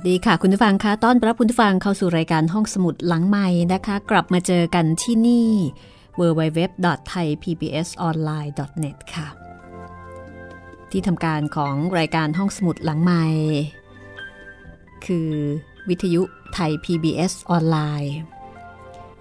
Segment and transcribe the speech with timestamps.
[0.00, 5.48] วัสดีค่ะ คุณผู้ฟังคะต้อนรับคุณผู้ฟังเข้าสู่รายการห้องสมุดหลังใหม่นะคะ กลับมาเจอกันที่นี่
[6.20, 9.26] www.thaipbsonline.net ค่ะ
[10.90, 13.24] ที่ทำการของรายการห้องสมุดหลังใหม่
[15.06, 15.30] คือ
[15.88, 16.22] วิทยุ
[16.54, 18.14] ไทย PBS ออนไลน์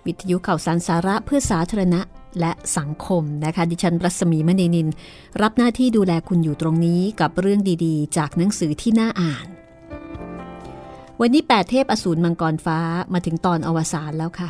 [0.05, 2.01] วิทยุข่าวสารสาระเพื่อสาธารณะ
[2.39, 4.87] และสังคมนะคะ ดิฉันรัศมีมณีนิน
[5.41, 9.47] รับหน้าที่ดูแลคุณอยู่ตรงนี้กับเรื่องดีๆ จากหนังสือที่น่าอ่าน
[11.21, 12.79] วันนี้แปดเทพอสูรมังกรฟ้า
[13.13, 14.49] มาถึงตอนอวสานแล้วค่ะ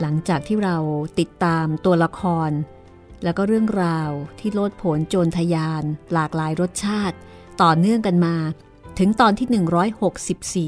[0.00, 0.76] หลังจากที่เรา
[1.18, 2.50] ติดตามตัวละคร
[3.24, 7.16] แล้วก็เรื่องราวที่โลดโผนโจรทยาน หลากหลายรสชาติ
[7.62, 8.36] ต่อเนื่องกันมา
[8.98, 9.48] ถึงตอนที่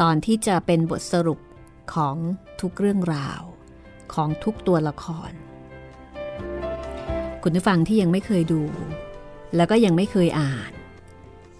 [0.01, 1.39] ตอนที่จะเป็นบทสรุป
[1.93, 2.15] ของ
[2.61, 3.41] ทุกเรื่องราว
[4.13, 5.31] ของทุกตัวละคร
[7.47, 8.61] คุณผู้ฟังที่ยังไม่เคยดู
[9.55, 10.71] แล้วก็ยังไม่เคยอ่าน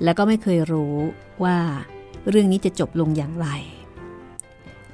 [0.04, 0.96] แล้วก็ไม่เคยรู้
[1.44, 1.58] ว่า
[2.30, 3.48] เรื่องนี้จะจบลงอย่างไร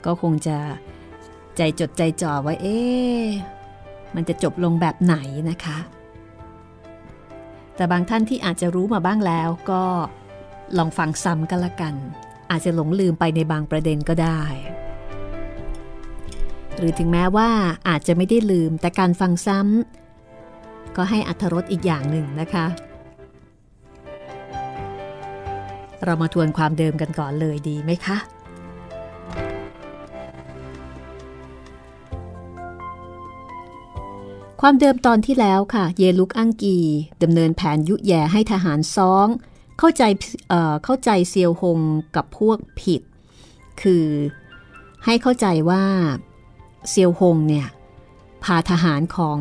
[0.05, 0.57] ก็คงจะ
[1.57, 2.79] ใจจดใจจ่อไว้เอ๊
[4.15, 5.15] มันจะจบลงแบบไหน
[5.49, 5.77] นะคะ
[7.75, 9.83] แต่บางท่านที่อาจจะรู้มาบ้างแล้วก็
[10.77, 11.95] ลองฟังซ้ำกันละกัน
[12.51, 14.41] อาจจะหลงลืมไปในบางประเด็นก็ได้
[16.77, 17.49] หรือถึงแม้ว่า
[17.89, 20.00] อาจจะไม่ได้ลืมแต่การฟังซ้ำ
[20.95, 22.65] ก็ให้อัธรสอีกอย่างหนึ่งนะคะ
[26.03, 28.17] เรามาทวนความเดิมกันก่อนเลยดีไหมคะ
[34.61, 36.77] ความเดิมตอนที่แล้วค่ะ เยลุกอังกี
[37.23, 39.27] ดำเนินแผนยุแย่ให้ทหารซ้อง
[39.79, 40.03] เข้าใจ
[40.49, 41.79] เเข้าใจเซียวหง
[42.15, 43.01] กับพวกผิด
[43.81, 44.05] คือ
[45.05, 45.83] ให้เข้าใจว่า
[46.89, 47.67] เซียวหงเนี่ย
[48.43, 49.39] พาทหารของ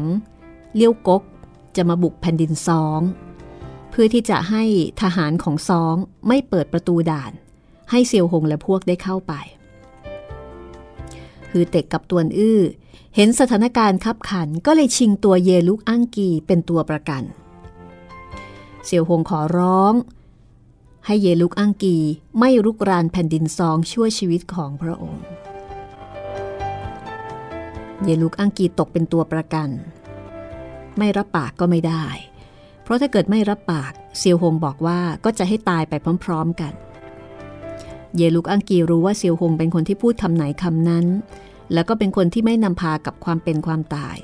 [0.76, 1.22] เลี้ยวกก
[1.82, 3.00] จะมาบุกแผ่นดินซอง
[3.90, 4.64] เพื่อที่จะให้
[5.02, 5.94] ทหารของซอง
[6.28, 7.32] ไม่เปิดประตูด่าน
[7.90, 9.32] ให้เซียวหงและพวกได้เข้าไป
[11.50, 12.60] คือเต็กกับตวนอื้อ
[13.16, 17.22] เห็นสถานการณ์คับขันก็เลยชิงตัวเยลุกอังกีเป็นตัวประกัน
[18.84, 19.94] เสี่ยวหงขอร้อง
[21.06, 21.96] ให้เยลุกอังกี
[22.38, 25.24] ไม่รุกรานแผ่นดินซองช่วยชีวิตของพระองค์
[28.04, 29.70] เยลุกอังกีตกเป็นตัวประกัน
[30.98, 32.04] ไม่รับปากก็ไม่ได้
[32.82, 35.94] เพราะถ้าเกิดไม่รับปากเซียวหงบอกว่าก็จะให้ตายไป
[36.24, 36.72] พร้อม ๆกัน
[38.16, 41.06] เยลุกอังกีรู้ว่าเซียวหงเป็นคนที่พูดคำไหนคำนั้น
[41.72, 44.16] แล้วก็เป็นคนที่ไม่นำพากับความเป็นความตาย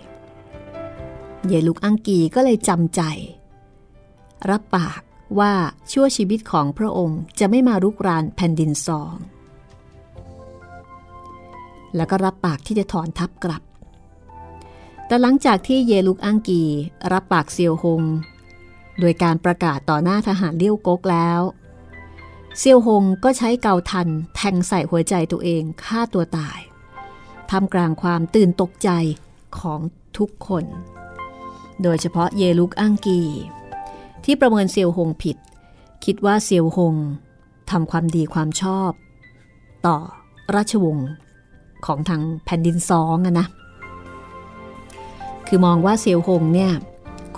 [1.47, 3.03] เยลุกอังกีก็เลยจำใจ
[4.51, 5.01] รับปาก
[5.39, 5.53] ว่า
[5.93, 9.17] ชั่วชีวิตของพระองค์จะไม่มารุกรานแผ่นดินซอง
[11.97, 13.63] แล้วก็รับปากที่จะถอนทัพกลับ
[15.07, 16.63] แต่หลังจากที่เยลุกอังกี
[17.13, 18.03] รับปากเซียวหง
[19.01, 21.41] โดยการประกาศต่อหน้าทหารเลี้ยวกกแล้ว
[22.59, 26.59] เซียวหงก็ใช้เกาทันแทงใส่หัวใจตัวเองฆ่าตัวตาย
[27.51, 28.91] ทำกลางความตื่นตกใจ
[29.59, 29.81] ของ
[30.19, 30.65] ทุกคน
[31.83, 33.21] โดยเฉพาะเยลุกอังกี
[34.25, 35.37] ที่ประเมินเซียวหงผิด
[36.05, 36.95] คิดว่าเซียวหง
[37.71, 38.91] ทำความดีความชอบ
[39.87, 39.97] ต่อ
[40.55, 41.09] ราชวงศ์
[41.87, 43.47] ของทางแผ่นดินซองอะนะ
[45.47, 46.73] คือมองว่าเซียวหงเนี่ย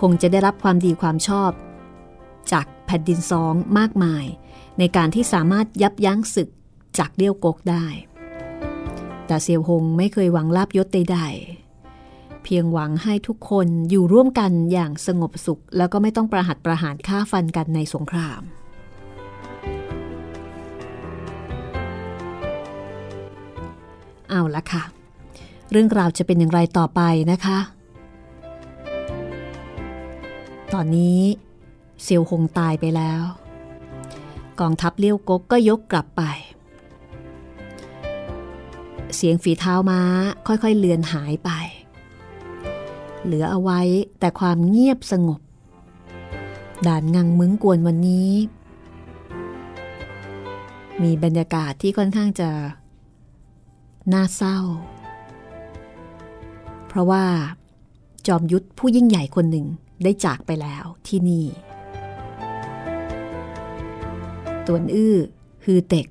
[0.01, 1.51] คงจะได้รับความดีความชอบ
[2.53, 4.25] จากแผ่นดินซองมากมาย
[4.79, 6.49] ในการที่สามารถยับยั้งศึก
[6.99, 7.87] จากเลี้ยวกกได้
[9.27, 18.41] แต่เซียวหงไม่เคยหวังลาบยศใดๆ เพียงหวังให้ทุกคนอยู่ร่วมกันอย่างสงบสุข แล้วก็ไม่ต้องประหัตประหารฆ่าฟันกันในสงคราม
[24.31, 24.83] เอาละค่ะ
[25.71, 27.01] เรื่องราวจะเป็นอย่างไรต่อไป
[27.33, 27.59] นะคะ
[30.75, 31.21] ตอนนี้
[32.03, 33.23] เซียวหงตายไปแล้ว
[34.61, 36.23] กองทัพเลี้ยวกกก็ยกกลับไป
[39.15, 40.01] เสียงฝีเท้าม้า
[40.47, 41.51] ค่อยๆเลือนหายไป
[43.25, 43.81] เหลือเอาไว้
[44.21, 45.41] แต่ความเงียบสงบ
[46.87, 48.31] ด่านงังมึงกวนวันนี้
[51.03, 52.51] มีบรรยากาศที่ค่อนข้างจะ
[54.13, 54.59] น่าเศร้า
[56.87, 57.25] เพราะว่า
[58.27, 59.67] จอมยุทธผู้ยิ่งใหญ่คนหนึ่ง
[60.03, 61.47] ได้จากไปแล้วที่นี่
[64.67, 65.17] ตวนอื้อ
[65.65, 66.07] ฮือเต็ก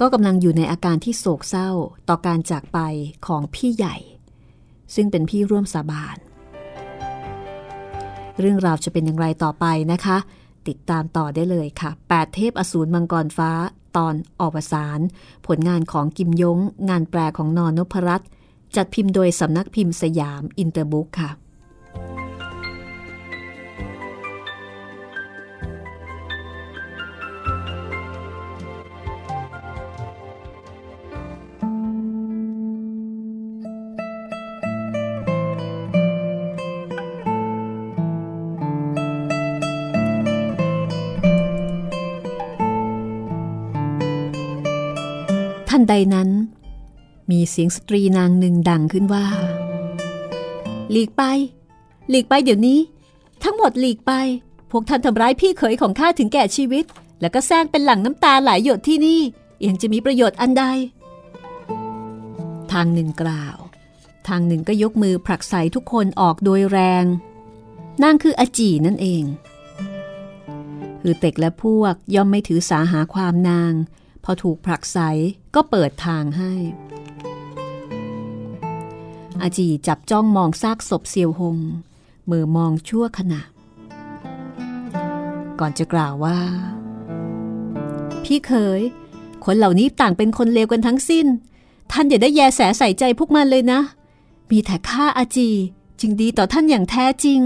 [0.00, 1.70] ก็กำลังอยู่ในอาการที่โศกเศร้า
[2.08, 2.78] ต่อการจากไป
[3.26, 3.96] ของพี่ใหญ่
[4.94, 6.16] ซึ่งเป็นพี่ร่วมสาบาน
[8.40, 10.18] เรื่องราวจะเป็นอย่างไรต่อไปนะคะ
[10.68, 13.50] ติดตามต่อได้เลยค่ะ 8 เทพอสูรมังกรฟ้า
[13.96, 15.00] ตอนออกสาร
[15.46, 18.28] ผลงานของกิมยง งานแปลของนอนนพรัตน์
[18.76, 21.30] จัดพิมพ์โดยสำนักพิมพ์สยามอินเตอร์บุ๊กค่ะ
[45.88, 46.28] ใดนั้น
[47.30, 49.26] มีเสียงสตรีนางหนึ่งดังขึ้นว่า
[50.90, 51.22] หลีกไป
[52.10, 52.78] หลีกไปเดี๋ยวนี้
[53.42, 54.12] ทั้งหมดหลีกไป
[54.70, 56.84] พวกท่านทำร้ายพี่เขยของข้าถึงแก่ชีวิต
[57.20, 59.20] แล้วก็แซงเป็นหลังน้ำตาหลายหยดที่นี่
[59.66, 60.64] ยังจะมีประโยชน์อันใด
[62.72, 63.56] ทางหนึ่งกล่าว
[64.28, 67.04] ทางหนึ่งก็ยกมือผลักใส่ทุกคนออกโดยแรง
[68.02, 69.24] นางคืออาจีนั่นเอง
[71.00, 73.72] คือเต็กและพวกย่อมไม่ถือสาหาความนาง
[74.28, 74.98] อถูกผลักไส
[75.54, 76.52] ก็เปิดทางให้
[79.42, 81.56] อาจีจับจ้องมองซากศพเซียวหง
[82.30, 83.40] มือมองชั่วขณะ
[85.60, 86.38] ก่อนจะกล่าวว่า
[88.24, 88.80] พี่เคย
[89.44, 91.26] คนเหล่านี้ต่างเป็นคนเลวกันทั้งสิ้น
[91.92, 93.80] ท่านอย่าได้แยแสใส่ใจพวกมันเลยนะ
[94.50, 95.50] มีแต่ข้าอาจี
[96.00, 97.40] จึงดีต่อท่านอย่างแท้จริง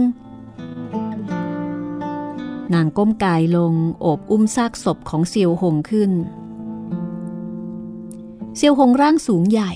[2.75, 6.11] นางก้มกายลงโอบอุ้มซากศพของเซียวหงขึ้น
[8.57, 9.73] เซียวหงร่างสูงใหญ่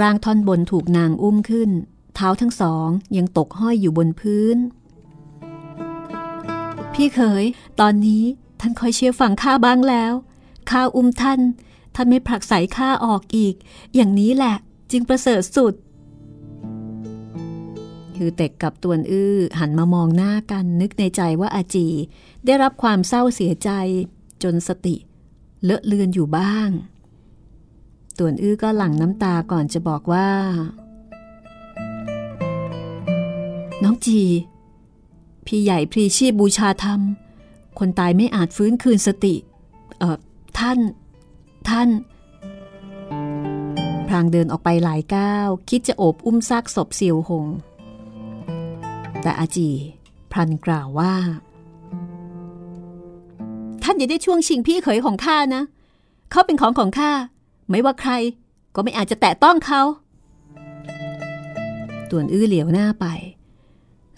[0.00, 1.70] ร่างท่อนบนถูกนางอุ้มขึ้น
[2.14, 4.56] เท้าทั้งสองยังตกห้อยอยู่บนพื้น
[6.92, 7.44] พี่เขย
[7.80, 8.24] ตอนนี้
[8.60, 10.12] ท่านคอยเชื่อฟังข้าบ้างแล้ว
[10.70, 11.40] ข้าอุ้มท่าน
[11.94, 13.54] ท่านไม่ผลักใสข้าออกอีก
[13.94, 14.56] อย่างนี้แหละ
[14.90, 15.74] จึงประเสริฐสุด
[18.16, 21.88] ฮือเต็กกับตวนอื้อหันมามองหน้ากันนึกในใจว่าอาจี
[22.46, 23.70] ได้รับความเศร้าเสียใจ
[24.42, 24.96] จนสติ
[25.64, 26.68] เลอะเลือนอยู่บ้าง
[28.18, 30.28] ต่วนอื้อก็หลั่งน้ำตาก่อนจะบอกว่า
[33.82, 34.20] น้องจี
[35.46, 37.00] พี่ใหญ่พรีชีพบูชาธรรม
[37.78, 39.34] คนตายไม่อาจฟื้นคืนสติ
[39.98, 40.18] เอ่อ
[40.58, 40.78] ท่าน
[41.68, 41.88] ท่าน
[44.08, 47.46] พรางเดินออกไปหลายก้าว คิดจะโอบอุ้มซากศพเสียวหง
[49.22, 49.68] แต่อาจี
[50.32, 51.14] พลันกล่าวว่า
[53.82, 55.62] ท่านอย่าได้ช่วงชิงพี่เขยของข้านะ
[56.30, 57.12] เขาเป็นของของข้า
[57.70, 58.12] ไม่ว่าใคร
[58.74, 59.82] ก็ไม่อาจจะแตะต้องเขา
[62.10, 63.06] ต่วนอื้อเหลียวหน้าไป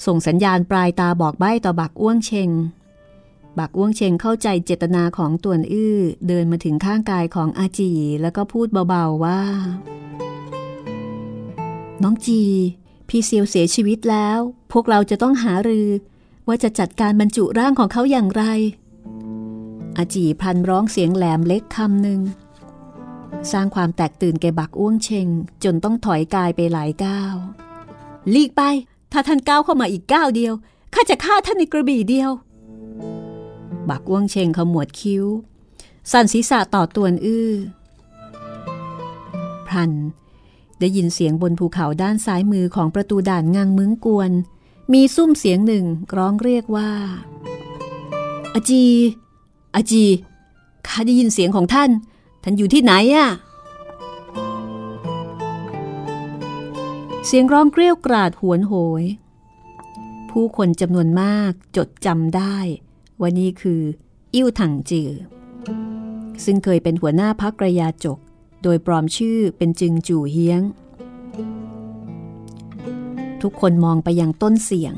[0.07, 2.51] ส่งสัญญาณปลายตาบอกใบ้ต่อบักอ้วงเชง
[3.59, 5.97] บักอ้วงเชงเข้าใจเจตนาของต่วนอื้อ
[6.29, 9.41] เดินมาถึงข้างกายของอาจี แล้วก็พูดเบาๆว่า
[12.03, 12.43] น้องจี
[13.09, 14.39] พี่เซียวเสียชีวิตแล้ว
[14.73, 15.89] พวกเราจะต้องหารือ
[16.49, 18.45] ว่าจะจัดการบรรจุร่างของเขาอย่างไร
[19.97, 22.21] อาจีพันร้องเสียงแหลมเล็กคำหนึ่ง
[23.53, 25.29] สร้างความแตกตื่นแก่บักอ้วงเชง
[25.65, 27.35] จนต้องถอยกายไปหลายก้าว
[28.35, 28.63] ลีกไป
[29.13, 30.55] ถ้าท่านก้าวเข้ามาอีกก้าวเดียว
[30.95, 32.31] ข้าจะฆ่าท่านในกระบี่เดียว
[33.89, 35.25] บักอ้วงเชงขมวดคิ้ว
[36.13, 37.51] สั่นศีรษะต่อตวนอื้อ
[39.69, 39.93] พรัน
[40.81, 44.31] ได้ยินเสียงบนภูเขาด้านซ้ายมือของประตูด่านงังมึงกวน
[44.93, 45.85] มีซุ้มเสียงหนึ่ง
[46.17, 46.91] ร้องเรียกว่า
[48.55, 48.85] อาจี
[49.75, 50.05] อาจี
[50.87, 51.91] ข้าได้ยินเสียงของท่าน
[52.49, 53.29] ท่านอยู่ที่ไหนอะ
[57.27, 59.05] เสียงร้องเกรี้ยวกราดหวนโหย
[60.31, 62.57] ผู้คนจำนวนมากจดจำได้
[63.21, 63.83] ว่านี่คือ
[64.35, 65.11] อิ่วถังจือ
[66.45, 68.19] ซึ่งเคยเป็นหัวหน้าพักกระยาจก
[68.63, 70.63] โดยปลอมชื่อเป็นจึงจู่เฮียง
[73.43, 74.95] ทุกคนมองไปยังต้นเสียง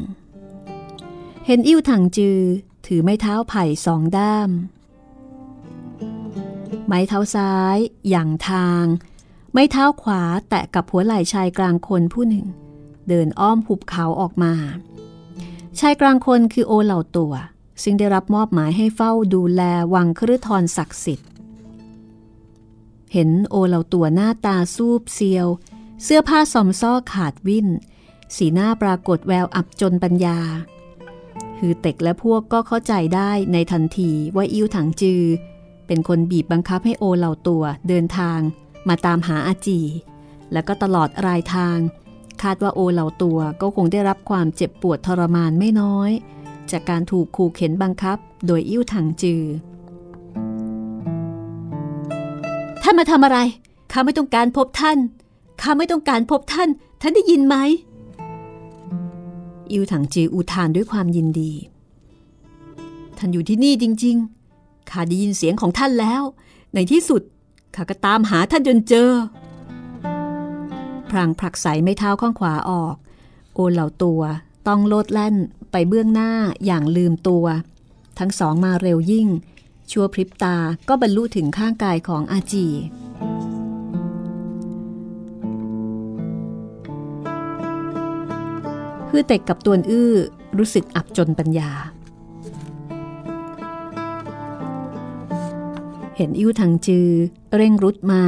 [1.46, 2.38] เห็นอิ่วถังจือ
[2.86, 4.50] ถือไม้เท้าไผ่สองด้าม
[6.92, 7.76] ไม้เท้าซ้าย
[8.10, 8.84] อย่างทาง
[9.52, 12.46] ไม้เท้าขวาแตะกับหัวไหล่ชายกลางคนผู้หนึ่ง
[13.08, 14.54] เดินอ้อมหุบเขาออกมา
[15.80, 17.32] ชายกลางคนคือโอเหล่าตัว
[17.82, 19.62] ซึ่งได้รับมอบหมายให้เฝ้าดูแล
[19.94, 21.28] วังคฤทรศักดิ์สิทธิ์
[23.12, 25.46] เห็นโอเหล่าตัวหน้าตาซูบเซียว
[26.04, 27.68] เสื้อผ้าสอมซ้อขาดวิ่น
[28.36, 30.38] สีหน้าปรากฏแววอับจนปัญญา
[31.58, 35.22] ฮือเต็กและพวกก็เข้าใจได้ในทันทีว่าอิ้วถังจือ
[35.92, 38.38] เป็นคนบีบบังคับให้โอเหล่าตัวเดินทาง
[38.88, 39.80] มาตามหาอาจี
[40.52, 41.76] แล้วก็ตลอดรายทาง
[42.42, 46.10] คาดว่าโอเหล่าตัวก็คงได้รับความเจ็บปวดทรมานไม่น้อย
[46.70, 49.42] จากการถูกขู่เข็นบังคับ โดยอิ่วถังจือ
[52.82, 53.38] ท่านมาทำอะไร
[53.92, 54.98] ข้าไม่ต้องการพบท่าน
[55.62, 56.68] ข้าไม่ต้องการพบท่าน
[57.00, 57.56] ท่านได้ยินไหม
[59.70, 61.52] อิวถังจืออุทานด้วยความยินดี
[63.18, 64.39] ท่านอยู่ที่นี่จริง ๆ
[64.90, 66.22] ข้าได้ยินเสียงของท่านแล้ว
[66.74, 67.22] ในที่สุด
[67.74, 69.10] ข้าก็ตามหาท่านจนเจอ
[71.10, 72.94] พรางผลักใสไม่เท้าข้างขวาออก
[73.54, 74.22] โอเหล่าตัว
[74.68, 75.36] ต้องโลดแล่น
[75.72, 76.30] ไปเบื้องหน้า
[76.66, 77.46] อย่างลืมตัว
[78.18, 79.28] ทั้งสองมาเร็วยิ่ง
[79.90, 80.56] ชั่วพริบตา
[80.88, 82.66] ก็บรรลุถึงข้างกายของอาจี
[89.10, 90.14] ฮือเต็กกับตวนอื้อ
[90.58, 91.70] รู้สึกอับจนปัญญา
[96.22, 97.08] เห็นอิ่วทางจือ
[97.56, 98.22] เร่งรุดมา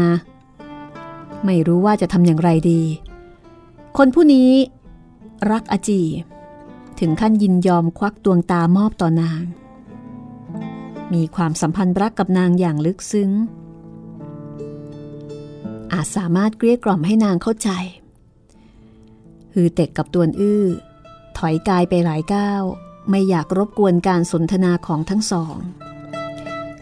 [1.45, 2.83] ไม่รู้ว่าจะทำอย่างไรดี
[3.97, 4.51] คนผู้นี้
[5.51, 6.03] รักอาจี
[7.01, 9.43] ถึงขั้นยินยอมควักดวงตามอบต่อนาง
[11.13, 13.31] มีความสัมพันธ์รักกับนางอย่างลึกซึ้ง
[15.93, 17.71] อาจสามารถเกลี้ยกล่อมให้นางเข้าใจ
[19.55, 20.65] ฮือเต็กกับตวนอื้อ
[21.39, 22.63] ถอยกายไปหลายก้าว
[23.11, 25.57] ไม่อยากรบกวนการสนทนาของทั้งสอง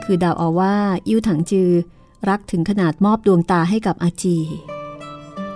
[0.04, 0.76] คือเดาเอาว่า
[1.08, 1.70] อิ่วถังจือ
[2.28, 4.38] รักถึงขนาดมอบดวงตาให้กับอาจี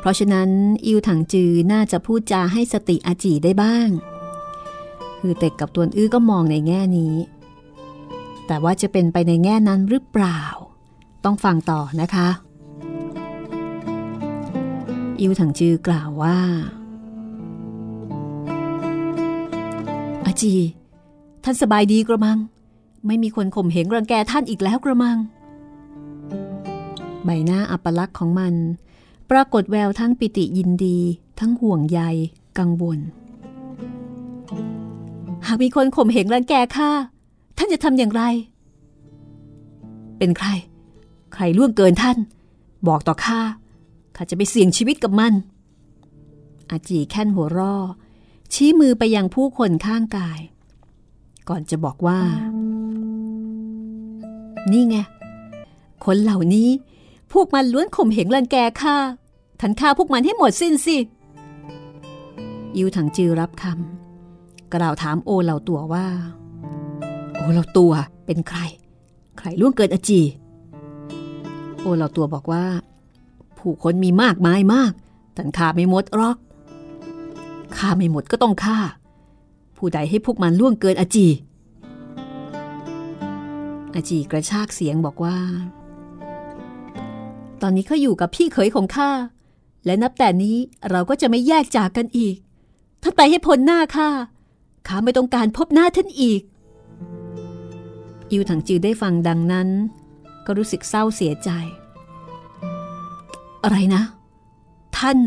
[0.00, 0.48] เพราะฉะนั้น
[0.86, 3.88] อิวถังจือน่าจะพูดจาให้สติอาจีได้บ้าง
[5.20, 7.14] คือเต็กกับตวนอื้อก็มองในแง่นี้
[8.46, 10.40] แต่ว่าจะเป็นไปในแง่นั้นหรือเปล่า
[11.24, 12.28] ต้องฟังต่อนะคะ
[15.20, 16.38] อิวถังจือกล่าวว่า
[20.26, 20.54] อาจี
[21.44, 22.38] ท่านสบายดีกระมัง
[23.06, 25.18] ไม่มีคนข่มเหงรังแกท่านอีกแล้วกระมัง
[27.24, 28.54] ใบหน้าอัปลักษณ์ของมัน
[29.30, 30.98] ปรากฏแววทั้งปิติยินดี
[31.40, 32.00] ทั้งห่วงใย
[32.58, 32.98] กังวล
[35.46, 36.90] หากมีคนข่มเหงรังแกข้า
[37.58, 38.22] ท่านจะทำอย่างไร
[40.18, 40.48] เป็นใคร
[41.32, 42.18] ใครล่วงเกินท่าน
[42.88, 43.40] บอกต่อข้า
[44.16, 45.32] ข้าจะไปเสี่ยงชีวิตกับมัน
[46.70, 47.74] อาจีแค่นหัวร่อ
[48.54, 50.40] ชี้มือไปยังผู้คนข้างกาย
[51.48, 52.20] ก่อนจะบอกว่า
[54.72, 54.96] นี่ไง
[56.04, 56.68] คนเหล่านี้
[57.32, 58.96] พวกมันล้วนข่มเหงรังแกข้า
[59.60, 60.96] ทันฆ่าพวกมันให้หมดสิ้นสิ
[62.76, 66.06] ยิวถังจือรับคำกล่าวถามโอเหล่าตัวว่า
[67.34, 67.92] โอเหล่าตัว
[68.26, 68.58] เป็นใคร
[69.38, 70.20] ใครล่วงเกินอจี
[71.82, 72.64] โอเหล่าตัวบอกว่า
[73.58, 74.92] ผู้คนมีมากมายมาก
[75.36, 76.36] ทันฆ่าไม่หมดหรอก
[77.76, 78.78] ฆ่าไม่หมดก็ต้องฆ่า
[79.76, 81.26] ผู้ใดให้พวกมันล่วงเกินอจี
[83.94, 85.38] อาจีกระชากเสียงบอกว่า
[87.62, 89.10] ตอนนี้เขาอยู่กับพี่เขยของข้า
[89.84, 90.56] และนับแต่นี้
[90.90, 92.36] เราก็จะไม่แยกจากกันอีก
[93.02, 94.08] ถ้านไปให้พ้นหน้าข้า
[94.86, 96.42] ข้าไม่ต้องการพบหน้าท่านอีก
[98.30, 99.68] อิวถังจือได้ฟังดังนั้น
[100.46, 101.50] ก็รู้สึกเศร้าเสียใจ
[103.64, 104.02] อะไรนะ
[104.98, 105.18] ท่าน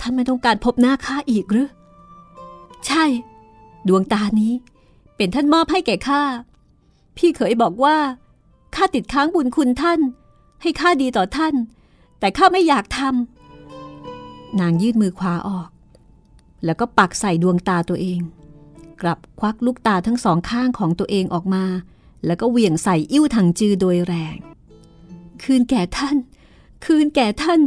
[0.00, 1.68] ท่านไม่ต้องการพบหน้าข้าอีกหรือ
[2.86, 3.04] ใช่
[3.88, 4.52] ดวงตานี้
[5.16, 6.22] เป็นท่านมอบให้แก่ข้า
[7.20, 7.96] พี่เขยบอกว่า
[8.74, 10.00] ข้าติดค้างบุญคุณท่าน
[10.62, 11.54] ให้ข้าดีต่อท่าน
[12.20, 15.68] แต่ข้าไม่อยากทำนางยื่นมือขวาออก
[16.64, 18.20] แล้วก็ปักใส่ดวงตาตัวเอง
[19.02, 21.64] กลับควักลูกตาทั้งสองข้างของตัวเองออกมา
[22.26, 24.36] แล้วก็เหวี่ยงใส่อิ่วถังจือโดยแรง
[25.42, 26.16] คืนแก่ท่าน
[26.84, 27.60] คืนแก่ท่าน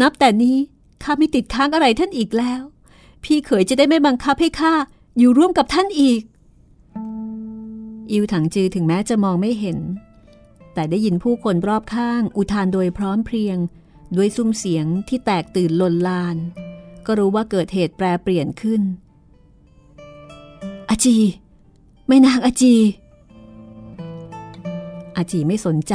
[0.00, 0.56] นับแต่นี้
[1.02, 2.62] ข้าไม่ติดค้างอะไรท่านอีกแล้ว
[3.24, 4.74] พี่เขยจะได้ไม่บังคับให้ข้า
[5.18, 6.20] อยู่ร่วมกับท่านอีก
[8.12, 9.78] อิวถังจือถึงแม้จะมองไม่เห็น
[10.74, 13.58] แต่ได้ยินผู้คนรอบข้างอุทานโดยพร้อมเพรียง
[14.16, 16.36] ด้วยซุ้มเสียงที่แตกตื่นลนลาน
[17.06, 18.82] ก็รู้ว่าเกิดเหตุแปรเปลี่ยนขึ้น
[20.88, 21.16] อาจี
[22.06, 22.74] ไม่นางอาจี
[25.16, 25.94] อาจีไม่สนใจ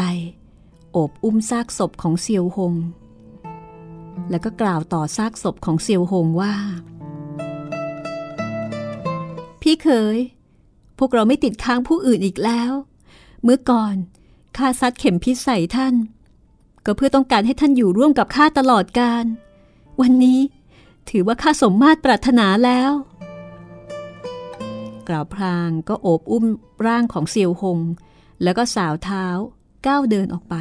[0.91, 2.74] โอบอุ้มซากศพของเซียวหง
[4.30, 6.53] แล้วก็กล่าวต่อซากศพของเซียวหงว่า
[9.62, 10.18] พี่เคย
[11.03, 12.72] พวกเราไม่ติดค้างผู้อื่นอีกแล้ว
[13.44, 13.96] เมื่อก่อน
[14.57, 15.96] ข้าซัดเข็มพิษใส่ท่าน
[16.85, 19.25] ก็เพื่อต้องการให้ท่านอยู่ร่วมกับข้าตลอดการ
[20.01, 20.40] วันนี้
[21.09, 22.92] ถือว่าข้าสมมาตรปรารถนาแล้ว
[25.07, 26.46] กล่าวพลางก็โอบอุ้ม
[26.85, 27.79] ร่างของเซียวหง
[28.44, 29.25] แล้วก็สาวเท้า
[29.87, 30.55] ก้าวเดินออกไป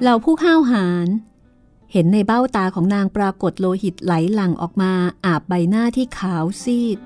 [0.00, 1.08] เหล่าผู้ห้าวหาญ
[1.92, 4.92] เห็นในเบ้าตาของนางปรากฏโลหิตไหลหลั่งออกมา
[5.26, 6.98] อาบใบหน้าที่ขาวซีด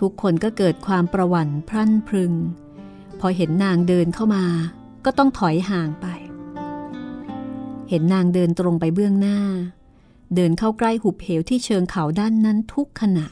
[0.00, 2.32] ทุกคนก็เกิดความประหวั่นพรั่นพรึง
[3.20, 4.44] พอเห็นนางเดินเข้ามา
[5.04, 6.06] ก็ต้องถอยห่างไป
[7.88, 9.38] เห็นนางเดินตรงไปเบื้องหน้า
[10.34, 13.26] เดินเข้าใกล้หุบเหวที่เชิงเขาด้านนั้นทุกขณะ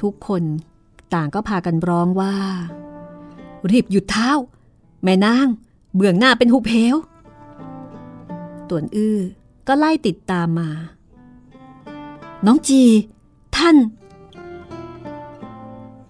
[0.00, 0.42] ทุกคน
[1.14, 2.34] ต่างก็พากันร้องว่า
[3.70, 4.32] รีบหยุดเท้า
[5.02, 5.46] แม่นาง
[5.96, 6.96] เบื้องหน้าเป็นหุบเหว
[8.70, 9.18] ต่วนอื้อ
[9.66, 10.70] ก็ไล่ติดตามมา
[12.46, 12.82] น้องจี
[13.56, 13.76] ท่าน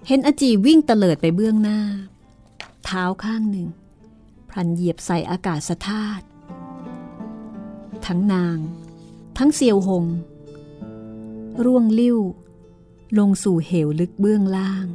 [0.06, 1.80] เห็นอาจีวิ่งเตลิดไปเบื้องหน้า
[2.84, 3.68] เท้าข้างหนึ่ง
[4.48, 6.24] พลันเหยียบใส่อากาศธาตุ
[8.06, 8.58] ทั้งนาง
[9.38, 10.04] ทั้งเซียวหง
[11.64, 12.18] ร่วงลิ้ว
[13.18, 14.86] ลงสู่เหวลึกเบื้องล่าง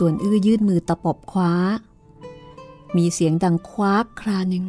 [0.00, 1.52] ตวนอื้อยื่นมือตะปบคว้า
[2.96, 4.64] มีเสียงดังคว้าคราหนึ่ง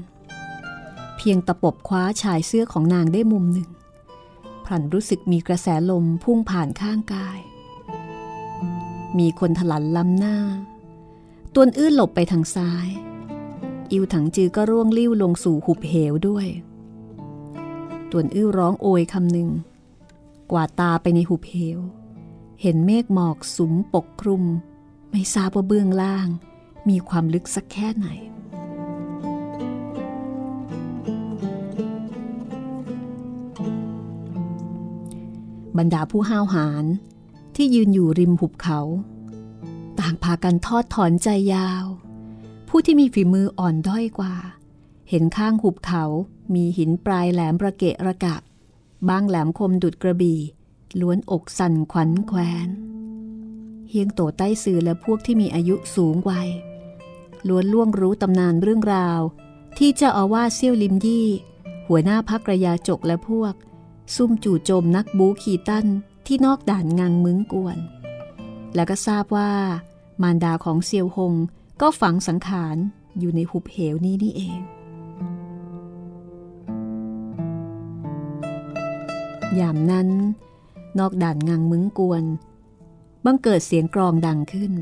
[1.17, 3.69] เพียงตะปบคว้าชายเสื้อของนางได้มุมหนึ่ง
[4.65, 7.39] พลันรู้สึกมีกระแสลมพุ่งผ่านข้างกาย
[9.17, 10.37] มีคนถลันล้ำหน้า
[11.53, 12.87] ตวนอื้อหลบไปทางซ้าย
[13.91, 16.47] อิวถังจือก็ร่วงลิ้วลงสู่หุบเหวด้วย
[18.11, 19.49] ตวนอื้อร้องโอยคำหนึ่ง
[20.51, 21.79] กว่าตาไปในหุบเหว
[22.61, 24.43] เห็นเมฆหมอกสุมปกคลุม
[25.11, 26.27] ไม่ทราบว่าเบื้องล่าง
[26.89, 28.07] มีความลึกสักแค่ไหน
[35.77, 36.85] บรรดาผู้ห้าวหาญ
[37.55, 38.79] ที่ยืนอยู่ริมหุบเขา
[39.99, 41.85] ต่างพากันทอดถอนใจยาว
[42.67, 44.35] ผู้ที่มีฝีมืออ่อนด้อยกว่า
[45.09, 46.03] เห็นข้างหุบเขา
[46.53, 48.35] มีหินปลายแหลมระเกะระกะ
[49.09, 50.39] บางแหลมคมดุดกระบี่
[50.99, 52.67] ล้วนอกสั่นขวัญแคว้น
[53.91, 56.49] เฮียงโตใต้สื่อและพวกที่มีอายุสูงวัย
[57.47, 59.19] ล้วนล่วงรู้ตำนานเรื่องราว
[59.77, 61.27] ที่เจ้าอาวาสเซี่ยวลิมยี่
[61.87, 63.53] หัวหน้าพักระยาจกและพวก
[64.15, 65.85] ซุ่มจู่โจมนักบูขีตั้น
[66.27, 67.77] ที่นอกด่านงังมึงกวน
[68.75, 69.51] แล้วก็ทราบว่า
[70.21, 71.33] มารดาของเซียวหง
[71.81, 72.77] ก็ฝังสังขาร
[73.19, 74.59] อยู่ในหุบเหวนี้นี่เอง
[79.59, 80.09] ยามนั้น
[80.99, 82.23] นอกด่านงังมึงกวน
[83.25, 84.73] บังเกิดเสียงกรองดังขึ้น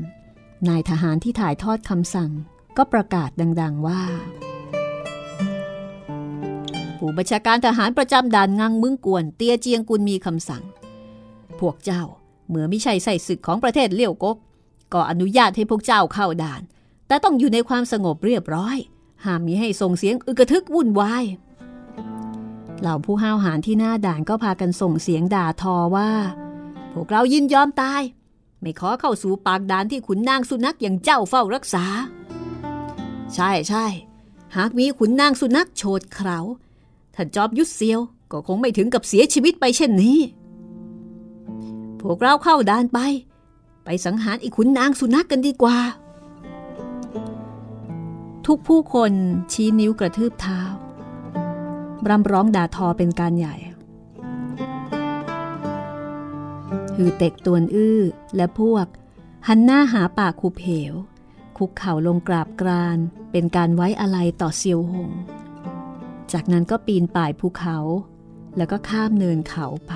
[0.68, 2.30] นายทหารที่ถ่ายทอดคำสั่ง
[2.76, 4.02] ก็ประกาศดัง ๆว่า
[6.98, 10.62] ผู้บัญชาการทหารประจำด่านงังมึงกวน เตียเจียงกุลมีคำสั่ง
[11.60, 12.02] พวกเจ้า
[12.48, 14.36] เมื่อไม่ใช่ใส่ศึกของประเทศเลี้ยวกก
[14.92, 16.62] ก็อนุญาตให้พวกเจ้าเข้าด่าน
[17.06, 18.76] แต่ต้องอยู่ในความสงบเรียบร้อย
[19.24, 21.24] ห้ามมีให้ส่งเสียงอึกระทึกวุ่นวาย
[22.80, 26.10] เหล่าผู้ห้าวหาญที่หน้าด่านก็พากันส่งเสียงด่าทอว่า
[26.92, 28.02] พวกเรายินยอมตาย
[28.60, 31.84] ไม่ขอเข้าสู่ปากด่านที่ขุนนางสุนัขอย่างเจ้าเฝ้ารักษา
[33.34, 33.86] ใช่ใช่
[34.56, 36.38] หากมีขุนนางสุนัขโฉดเขา
[37.14, 38.00] ท่านจอบยุทธเซียว
[38.32, 40.18] ก็คงไม่ถึงกับเสียชีวิตไปเช่นนี้
[42.00, 42.98] พวกเราเข้าด่านไป
[43.84, 45.78] ไปสังหารอีขุนนางสุนัขกกันดีกว่า
[48.46, 49.12] ทุกผู้คน
[49.52, 50.60] ชี้นิ้วกระทืบเท้า
[52.08, 53.54] รำร้องด่าทอเป็นการใหญ่
[57.02, 58.00] ฮือเต็กตวนอื้อ
[58.36, 58.86] และพวก
[59.48, 60.92] หันหน้าหาปากคูเพว
[61.56, 62.98] คุกเข่าลงกราบกราน
[63.32, 65.10] เป็นการไว้อะไรต่อเซียวหง
[66.32, 67.78] จากนั้นก็ปีนป่ายภูเขา
[68.56, 69.92] แล้วก็ข้ามเนินเขาไป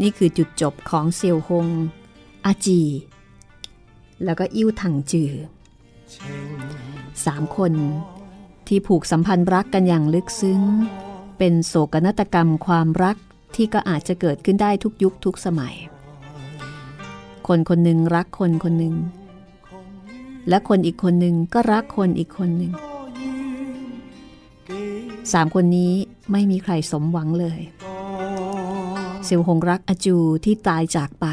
[0.00, 1.68] นี่คือจุดจบของเซียวหง
[2.46, 2.82] อาจี
[4.24, 5.32] แล้วก็อิ่วถังจือ
[7.24, 7.72] สามคน
[8.66, 10.62] ที่ผูกสัมพันธ์รักกันอย่างลึกซึ้ง
[11.38, 13.16] เป็นโศกนาฏกรรมความรัก
[13.54, 15.74] ที่ก็อาจจะเกิดขึ้นได้ทุกยุคทุกสมัย
[17.46, 18.94] คนคนหนึ่งรักคนคนหนึ่ง
[20.48, 22.72] และคนอีกคนหนึ่งก็รักคนอีกคนหนึ่ง
[25.32, 25.92] สามคนนี้
[26.32, 27.60] ไม่มีใครสมหวังเลย
[29.24, 31.26] เซียวหงรักอาจูที่ตายจากไป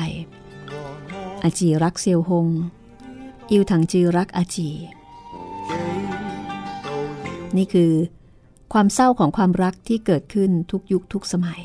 [1.44, 2.48] อาจีรักเซียวหง
[3.52, 4.70] อิวถังจือรักอาจี
[7.58, 7.94] นี่คือ
[8.74, 11.62] ความเศร้าของความรักที่เกิดขึ้นทุกยุคทุกสมัย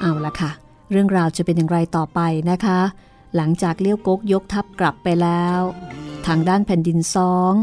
[0.00, 0.50] เอาละค่ะ
[0.90, 2.80] เรื่องราวจะเป็นอย่างไรต่อไปนะคะ
[3.36, 5.60] หลังจากเลี้ยวกกยกทัพกลับไปแล้ว
[6.26, 7.54] ทางด้านแผ่นดินซอง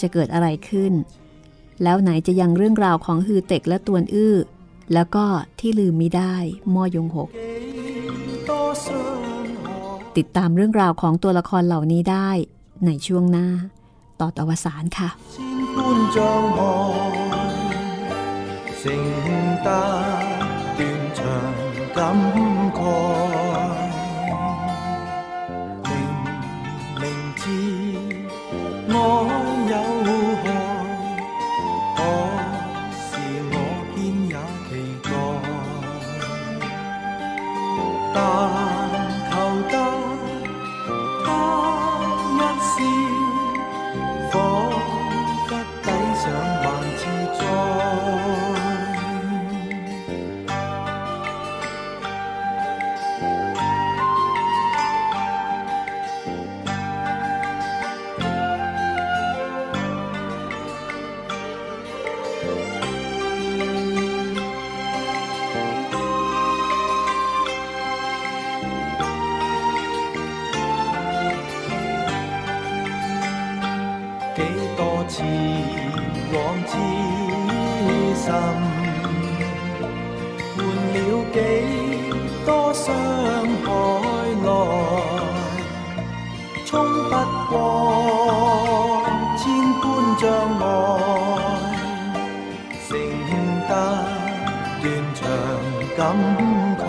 [0.00, 0.92] จะเกิดอะไรขึ้น
[1.82, 4.36] แล้วไหนจะยังเรื่องราวของฮือเต็กและตวนอื้อ
[4.92, 5.24] แล้วก็
[5.58, 6.34] ที่ลืมมิได้
[6.74, 7.28] ม่อยงหก
[10.17, 12.29] ติดตามเรื่องราวของตัวละครเหล่านี้ได้
[12.85, 13.47] ในช่วงหน้า
[14.19, 15.37] ต่อตอวสารค่ะ 千
[15.75, 15.77] 般
[16.15, 16.17] 障
[16.57, 16.59] 碍，
[18.79, 18.83] 成
[19.65, 19.67] 得
[20.77, 20.79] 断
[21.17, 21.19] 肠
[21.95, 21.99] 感
[22.77, 22.79] 慨。
[25.87, 25.89] 明
[27.01, 27.03] 明
[27.41, 27.43] 知
[28.91, 28.93] 爱
[29.71, 29.73] 有
[30.43, 30.45] 害，
[31.97, 31.99] 可
[33.05, 33.09] 是
[33.53, 33.55] 我
[33.91, 33.93] 偏
[34.33, 34.35] 也
[34.67, 34.69] 期
[38.15, 38.54] 待。
[95.18, 95.24] 长
[95.96, 95.98] 感
[96.78, 96.82] 慨。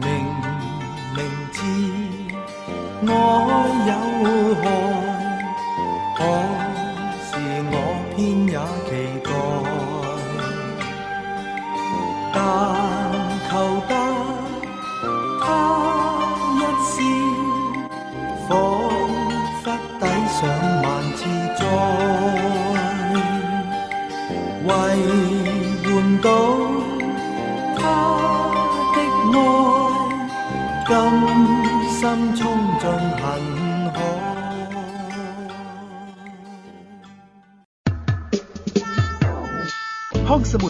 [0.00, 0.04] 明
[1.14, 1.18] 明
[1.52, 1.56] 知
[3.06, 3.08] 爱
[3.86, 3.90] 有
[4.60, 4.64] 害，
[6.16, 6.18] 可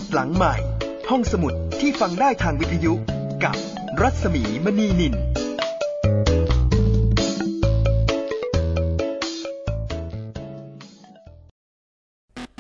[0.01, 0.55] ดหลังใหม่
[1.11, 2.93] ห้องสมุดที่ฟังได้ทางวิทยุ
[3.45, 3.57] กับ
[4.01, 5.15] รัศมีมณีนิน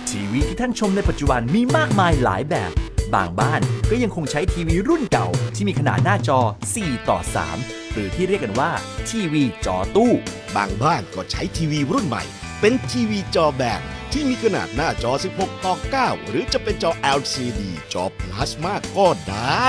[0.09, 2.73] ทีวีที่ท่านชมในปัจจุบันมีมากมายหลายแบบ
[3.15, 6.41] บางบ้านก็ยังคงใช้ทีวีรุ่นเก่า ที่มีขนาดหน้าจอ
[6.75, 7.19] 4 ต่อ
[7.57, 8.71] 3 หรือที่เรียกกันว่า
[9.09, 10.13] ทีวีจอตู้
[10.57, 12.25] บางบ้านก็ใช้ทีวีรุ่นใหม่
[12.61, 13.81] เป็นทีวีจอแบน
[14.13, 17.61] ที่มีขนาดหน้าจอ 16 ต่อ 9 หรือจะเป็นจอ LCD
[17.93, 19.69] จอพลาสมาก็ได้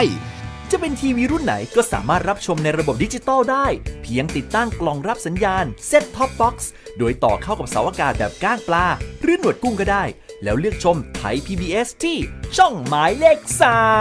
[0.71, 3.67] จะเป็นทีวีรุ่นไหนก็สามารถรับชมในระบบดิจิตอลได้
[4.03, 6.55] เพียงติดตั้งกล่องรับสัญญาณ Set Top Box
[6.97, 8.85] โดยต่อเข้ากับเสาอากาศแบบก้างปลา
[9.21, 10.03] หรือหนวดกุ้งก็ได้
[10.43, 12.17] แล้วเลือกชมไทย PBS ที่
[12.57, 13.39] ช่องหมายเลข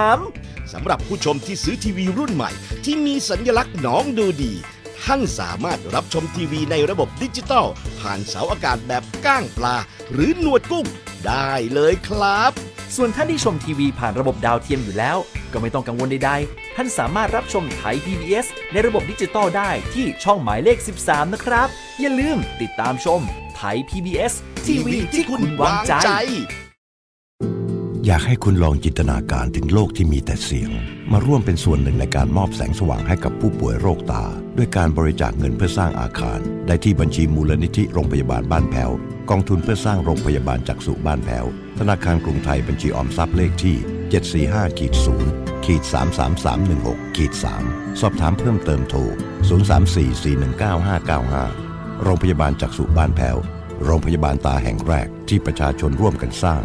[0.04, 2.50] 3สำหรับผู้ชมที่ซื้อทีวีรุ่นใหม่
[2.84, 4.52] ที่มีสัญลักษณ์น้องดูดี
[5.04, 7.66] ท่านสามารถรับชมทีวีในระบบดิจิตอล
[8.00, 9.76] ผ่านเสาอากาศแบบก้างปลา
[10.12, 10.86] หรือหนวดกุ้ง
[11.26, 12.52] ได้เลยครับ
[12.96, 15.16] ส่วนท่านที่ชมทีวีผ่านระบบดาวเทียมอยู่แล้ว
[15.52, 21.68] ก็ไม่ต้องกังวลใดๆ ท่านสามารถรับชมไทย PBS ในระบบดิจิตอลได้ที่ช่องหมายเลข 13 นะครับ
[22.00, 23.20] อย่าลืมติดตามชม
[23.56, 24.32] ไทย PBS
[24.66, 25.92] ทีวีที่คุณวางใจ
[28.12, 30.70] อยากให้คุณลองจินตนาการถึงโลกที่มีแต่เสียง
[31.12, 34.24] มาร่วมเป็นส่วนหนึ่งในการมอบแสงสว่างให้กับผู้ป่วยโรคตา
[34.56, 38.90] ด้วยการบริจาคเงินเพื่อสร้างอาคาร ได้ที่บัญชีมูลนิธิโรงพยาบาลบ้านแพ้ว
[39.30, 41.44] กองทุนเพื่อสร้างโรงพยาบาลจักษุบ้านแพ้ว
[41.78, 43.76] ธนาคารกรุงไทยบัญชีออมทรัพย์เลขที่
[44.64, 44.92] 745ขีด
[45.30, 45.82] 0ขีด
[46.48, 47.32] 33316ขีด
[47.66, 49.00] 3สอบถามเพิ่มเติมโทร
[49.90, 53.36] 0344195595 โรงพยาบาลจักษุบ้านแพ้ว
[53.84, 56.64] โรงพยาบาลตาแห่งแรกที่ประชาชนร่วมกันสร้าง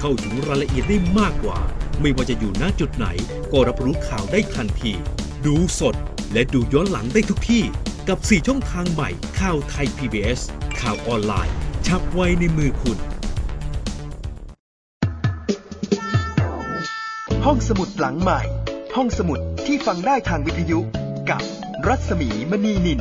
[0.00, 1.58] เข้าถึงรายละเอียดได้มากกว่า
[2.00, 3.06] ไม่ว่าจะอยู่ณจุดไหน
[3.52, 4.92] ก็รับรู้ข่าวได้ทันที
[5.46, 5.94] ดูสด
[6.32, 7.62] และดูย้อนหลังได้ทุกที่
[8.08, 10.40] กับ 4 ช่องทางใหม่ข่าวไทย PBS
[10.80, 11.54] ข่าวออนไลน์
[11.86, 12.98] ชับไว้ในมือคุณ
[17.44, 18.40] ห้องสมุดหลังใหม่
[18.96, 20.78] ห้องสมุดที่ฟังได้ทางวิทยุ
[21.30, 21.42] กับ
[21.86, 23.00] รัศมีมณีนิน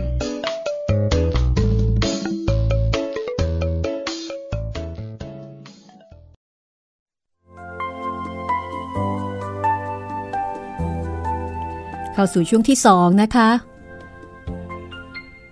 [12.18, 13.50] เข้าสู่ช่วงที่ 2 นะคะ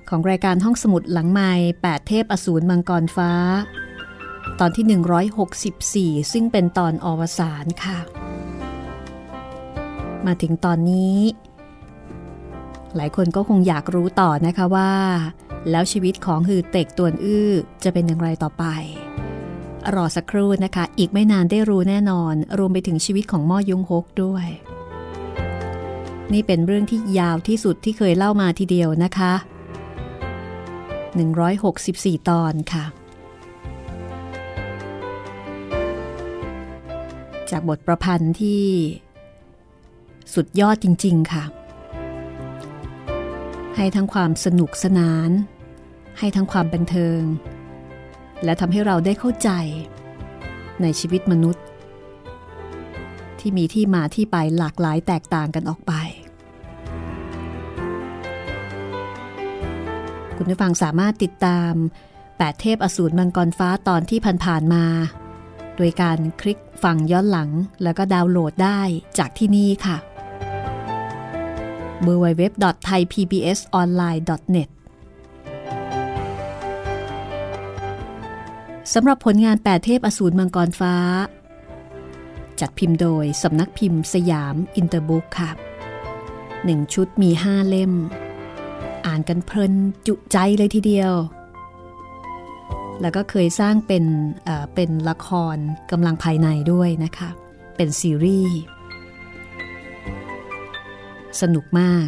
[0.09, 1.51] ของรายการห้องสมุดหลังไม้
[1.83, 3.31] 8เทพอสูรมังกรฟ้า
[4.59, 7.99] ตอนที่ 164 ซึ่งเป็นตอนอวสานค่ะ
[10.25, 11.17] มาถึงตอนนี้
[12.95, 14.91] หลายคนก็คงอยากรู้ต่อนะคะว่า
[15.71, 17.51] แล้วชีวิตของฮือเต็กตวนอื้อ
[17.83, 18.63] จะเป็นอย่างไรต่อไป
[19.95, 24.47] รอสักครู่นะคะ อีกไม่นานได้รู้แน่นอน รวมไปถึงชีวิตของม่อยงฮกด้วย
[26.31, 29.33] นี่เป็นเรื่องที่ยาวที่สุดที่เคยเล่ามาทีเดียวนะคะ
[31.45, 32.85] 164 ตอนค่ะ
[37.51, 38.63] จากบทประพันธ์ที่
[40.33, 41.43] สุดยอดจริง ๆ ค่ะ
[43.75, 45.29] ให้ทั้งความสนุกสนาน
[46.19, 47.21] ให้ทั้งความบันเทิง
[48.43, 49.49] และทำให้เราได้เข้าใจ
[50.81, 51.63] ในชีวิตมนุษย์
[53.43, 55.93] ที่มีที่มาที่ไปหลากหลายแตกต่างกันออกไป
[60.37, 61.73] คุณผู้ฟังสามารถติดตาม
[62.21, 64.85] 8 เทพอสูรมังกรฟ้าตอนที่ผ่านๆมา
[65.77, 67.49] โดยการคลิกฟังย้อนหลัง
[67.83, 68.81] แล้วก็ดาวน์โหลดได้
[69.17, 69.97] จากที่นี่ค่ะ
[72.07, 74.69] www.thaipbsonline.net
[78.93, 80.95] สำหรับผลงาน 8 เทพอสูรมังกรฟ้า
[82.65, 85.51] จัดพิมพ์โดยสำนักพิมพ์สยามอินเตอร์บุ๊กค่ะ
[86.65, 87.93] หนึ่งชุดมี5เล่ม
[89.05, 89.73] อ่านกันเพลิน
[90.07, 91.13] จุใจเลยทีเดียว
[93.01, 94.03] แล้วก็เคยสร้างเป็น
[94.43, 95.57] เอ่อเป็นละคร
[95.91, 97.29] กำลังภายในด้วยนะคะ
[97.75, 98.57] เป็นซีรีส์
[101.41, 102.07] สนุกมาก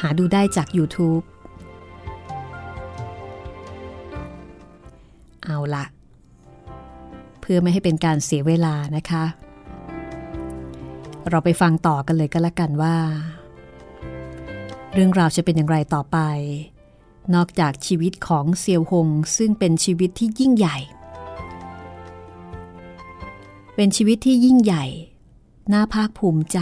[0.00, 1.24] หาดูได้จาก YouTube
[7.48, 9.24] พื่อไม่ให้เป็นการเสียเวลานะคะ
[11.30, 12.96] เราไปฟังต่อกันเลยก็แล้วกันว่า
[14.92, 16.18] เรื่องราวจะเป็นอย่างไรต่อไป
[17.34, 20.78] นอกจากชีวิตของเซียวหงซึ่งเป็นชีวิตที่ยิ่งใหญ่
[23.74, 24.84] เป็นชีวิตที่ยิ่งใหญ่
[25.72, 26.58] น่าภาคภูมิใจ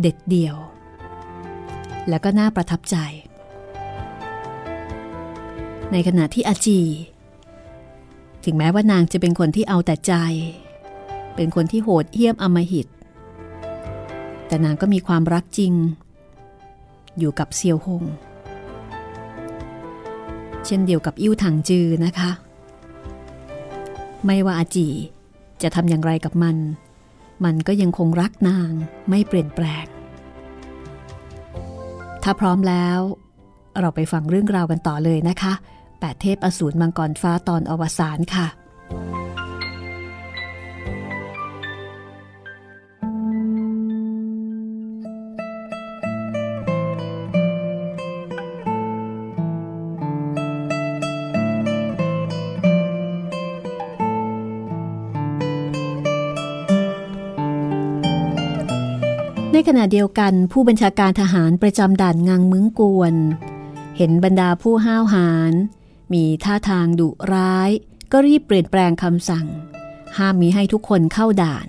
[0.00, 0.56] เด็ดเดี่ยว
[2.08, 2.96] แล้วก็น่าประทับใจ
[5.92, 6.80] ในขณะที่อาจี
[8.44, 10.14] ถึงแม้ว่านางจะเป็นคนที่เอาแต่ใจ
[11.36, 12.86] เป็นคนที่โหดเหี้ยมอำมหิต
[14.46, 15.72] แต่นางก็มีความรักจริง
[17.18, 18.04] อยู่กับเซียวหง
[20.66, 22.30] เช่นเดียวกับอิ่วถังจือนะคะ
[24.26, 24.88] ไม่ว่าอาจี
[25.62, 26.56] จะทำอย่างไรกับมัน
[27.44, 28.70] มันก็ยังคงรักนาง
[29.08, 29.86] ไม่เปลี่ยนแปลง
[32.22, 32.98] ถ้าพร้อมแล้ว
[33.80, 35.52] เราไปฟังเรื่องราวกันต่อเลยนะคะ
[36.04, 38.46] แปดเทพอสูรมังกรฟ้าตอนอวสานค่ะ
[59.52, 63.14] ในขณะเดียวกันผู้บัญชาการทหารประจำด่านงังมึงกวน
[63.96, 65.54] เห็นบรรดาผู้ห้าวหาญ
[66.12, 67.70] มีท่าทางดุร้าย
[68.12, 69.46] ก็รีบเปลี่ยนแปลงคำสั่ง
[70.16, 71.66] ห้ามมีให้ทุกคนเข้าด่าน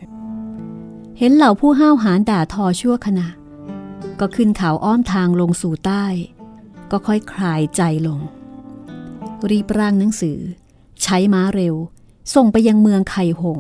[1.18, 3.28] เห็นเหล่าผู้ห้าวหาญด่าทอชั่วขณะ
[4.20, 6.06] ก็ขึ้นเขาอ้อมทางลงสู่ใต้
[6.92, 8.20] ก็ค่อยคลายใจลง
[9.50, 10.40] รีบร่างหนังสือ
[11.04, 11.76] ใช้ม้าเร็ว
[12.36, 13.60] ส่งไปยังเมืองไข่หง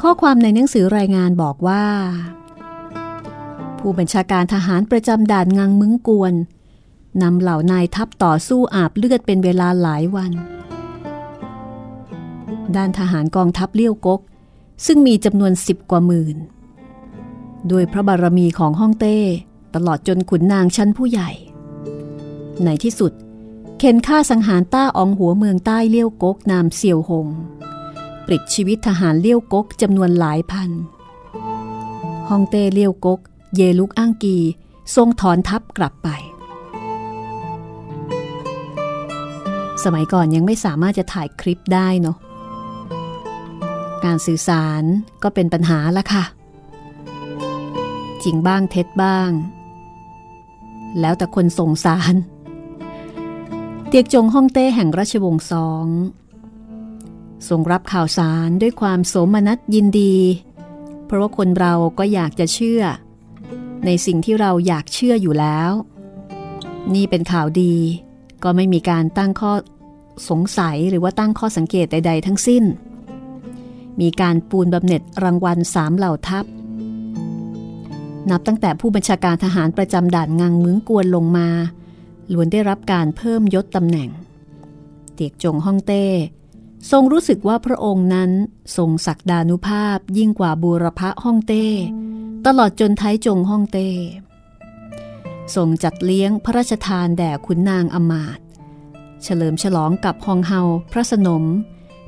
[0.00, 1.84] ข้อความในหนังสือรายงานบอกว่า
[3.78, 6.34] ผู้บัญชาการทหารประจำด่านงังมึงกวน
[7.22, 10.32] นำเหล่านายทัพต่อสู้อาบเลือดเป็นเวลาหลายวัน
[12.76, 14.20] ด้านทหารกองทัพเลี้ยวกก
[14.86, 16.36] ซึ่งมีจำนวนสิบกว่าหมื่น
[17.70, 19.18] ด้วยพระบารมีของฮ่องเต้
[19.74, 21.30] ตลอดจนขุนนางชั้นผู้ใหญ่
[22.64, 23.12] ในที่สุด
[23.78, 27.26] เข็นฆ่าสังหารต้าอองหัวเมืองใต้เลี้ยวกกนามเสี่ยวหง
[28.26, 30.70] ปลิดชีวิตทหารเลี้ยวกกจำนวนหลายพัน
[32.28, 33.20] ฮ่องเต้เลี้ยวกก
[33.54, 34.36] เยลุกอ้างกี
[34.96, 36.08] ทรงถอนทัพกลับไป
[39.84, 42.16] สมัยก่อนยังไม่สามารถจะถ่ายคลิปได้เนาะ
[44.04, 44.82] การสื่อสาร
[45.22, 46.24] ก็เป็นปัญหาละค่ะ
[48.24, 49.30] จริงบ้างเท็จบ้าง
[51.00, 52.14] แล้วแต่คนส่งสาร
[53.88, 55.86] เตียกจงฮ่องเต้แห่งราชวงศ์สอง
[57.48, 60.16] ทรงรับข่าวสารด้วยความโสมนัสยินดี
[61.06, 62.82] เพราะว่าคนเราก็อยากจะเชื่อ
[63.86, 65.70] ในสิ่งที่เราอยากเชื่ออยู่แล้ว
[66.94, 67.74] นี่เป็นข่าวดี
[68.42, 69.52] ก็ไม่มีการตั้งข้อ
[70.28, 72.64] สงสัยหรือว่าตั้งข้อสังเกตใด ๆ ทั้งสิ้น
[74.00, 76.44] มีการปูนบำเหน็จรางวัลสามเหล่าทัพ
[78.30, 81.48] นับตั้งแต่ผู้บัญชาการทหารประจำด่านงังมึงกวนลงมา
[82.32, 84.08] ล้วนได้รับการเพิ่มยศตำแหน่ง
[85.14, 86.04] เตียกจงฮ่องเต้
[86.90, 88.30] ทรงรู้สึกว่าพระองค์นั้น
[88.76, 91.66] ทรงศักดานุภาพยิ่งกว่าบูรพะฮ่องเต้
[92.50, 93.88] ตลอดจนไทจงฮ่องเต้
[95.54, 98.40] ทรงจัดเลี้ยงพระราชทานแด่ขุนนางอมาต
[99.22, 100.60] เฉลิมฉลองกับฮองเฮา
[100.92, 101.44] พระสนม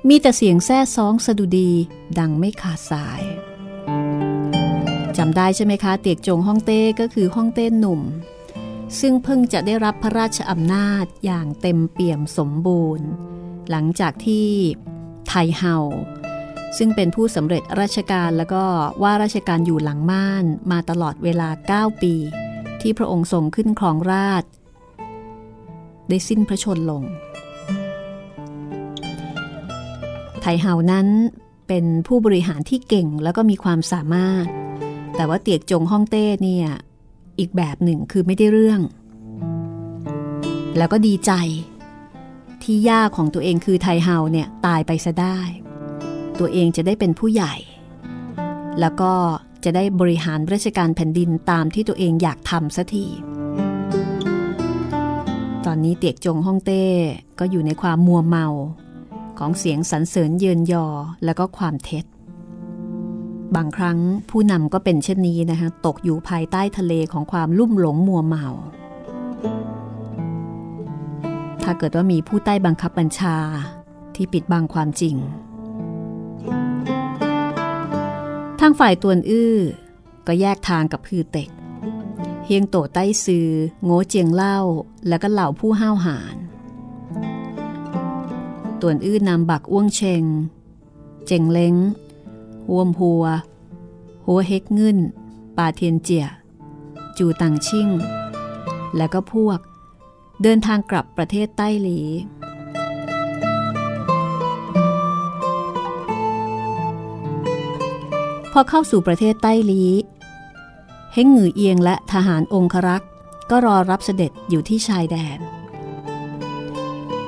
[0.09, 1.71] มีแต่เสียงแซ่ซ้องสะดุดี
[2.19, 3.23] ดังไม่ขาดสาย
[5.17, 8.01] จำได้ใช่ไหมคะ เตียกจงฮ่องเต้ก็คือฮ่องเต้หนุ่ม
[9.01, 13.07] ซึ่งเพิ่งจะได้รับพระราชอำนาจอย่างเต็มเปี่ยมสมบูรณ์
[13.71, 14.49] หลังจากที่
[15.29, 15.77] ไทเฮา
[16.79, 18.65] ซึ่งเป็นผู้สำเร็จราชการแล้วก็
[19.03, 21.49] ว่าราชการอยู่หลังม่านมาตลอดเวลา
[21.91, 22.15] 9 ปี
[22.81, 24.45] ที่พระองค์ทรงขึ้นครองราช
[26.09, 27.03] ได้สิ้นพระชนลง
[30.41, 31.09] ไทเฮานั้น
[31.69, 34.47] เป็นผู้บริหารที่เก่งแล้วก็มีความสามารถ
[35.17, 36.69] แต่ว่าเตียกจงฮ่องเต้เนี่ย
[37.39, 38.81] อีกแบบหนึ่งคือไม่ได้เรื่อง
[40.77, 41.33] แล้วก็ดีใจ
[42.63, 45.39] ที่ย่าของตัวเองคือไทเฮาเนี่ยตายไปซะได้
[46.41, 47.55] ตัวเองจะได้เป็นผู้ใหญ่
[48.81, 49.13] แล้วก็
[49.65, 53.07] จะได้บริหารราชการแผ่นดินตามที่ตัวเองอยากทำสัที
[55.67, 56.85] ตอนนี้เตียกจงฮ่องเต้
[57.39, 58.47] ก็อยู่ในความมัวเมา
[59.39, 60.87] ของเสียงสรรเสริญเยินยอ
[61.25, 62.05] แล้วก็ความเท็จ
[63.57, 63.99] บางครั้ง
[64.31, 68.47] ผู้นำก็เป็นเช่นนี้นะคะตกอยู่ภายใต้ทะเลของความลุ่มหลงมัวเมา
[71.63, 73.37] ถ้าเกิดว่ามีผู้ใต้บังคับบัญชา
[74.15, 75.17] ที่ปิดบังความจริง
[78.63, 79.57] ทางฝ่ายตวนอื้อ
[80.27, 81.51] ก็แยกทางกับพือเต็ก
[82.45, 83.49] เฮียงโตใต้ซือ
[83.85, 84.59] โง่เจียงเล่า
[85.09, 86.37] แล้วก็เหล่าผู้ห้าวหาญ
[88.81, 90.25] ตวนอื้อนำบักอ้วงเชง
[91.27, 91.75] เจงเล้ง
[92.69, 93.25] หวมหัว
[94.27, 94.99] หัวเฮกเงิน
[95.57, 96.27] ปาเทียนเจีย
[97.19, 97.89] จูตังชิ่ง
[98.97, 99.59] แล้วก็พวก
[100.43, 102.01] เดินทางกลับประเทศใต้หลี
[108.53, 109.85] พอเข้าสู่ประเทศใต้ลี
[111.15, 113.11] เฮงหงือเอียงและทหารองครักษ์
[113.51, 115.39] ก็รอรับเสด็จอยู่ที่ชายแดน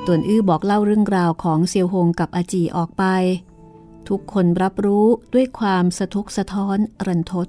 [0.06, 3.04] ตวนอื้อบอกเล่าเรื่องราวของเซียวหงกับอาจีออกไป
[4.08, 7.48] ทุกคนรับรู้ด้วยความสะทกสะท้อนรันทด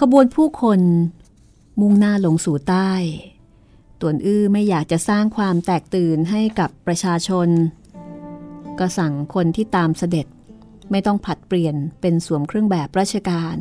[0.00, 0.80] ขบวนผู้คน
[1.80, 2.92] มุ่งหน้าลงสู่ใต้
[4.00, 7.48] ตวนอื้อไม่อยากจะสร้างความแตกตื่นให้กับประชาชน
[8.78, 10.26] ก็สั่งคนที่ตามเสด็จ
[10.90, 13.56] ไม่ต้องผัดเปลี่ยนเป็นสวมเครื่องแบบราชการ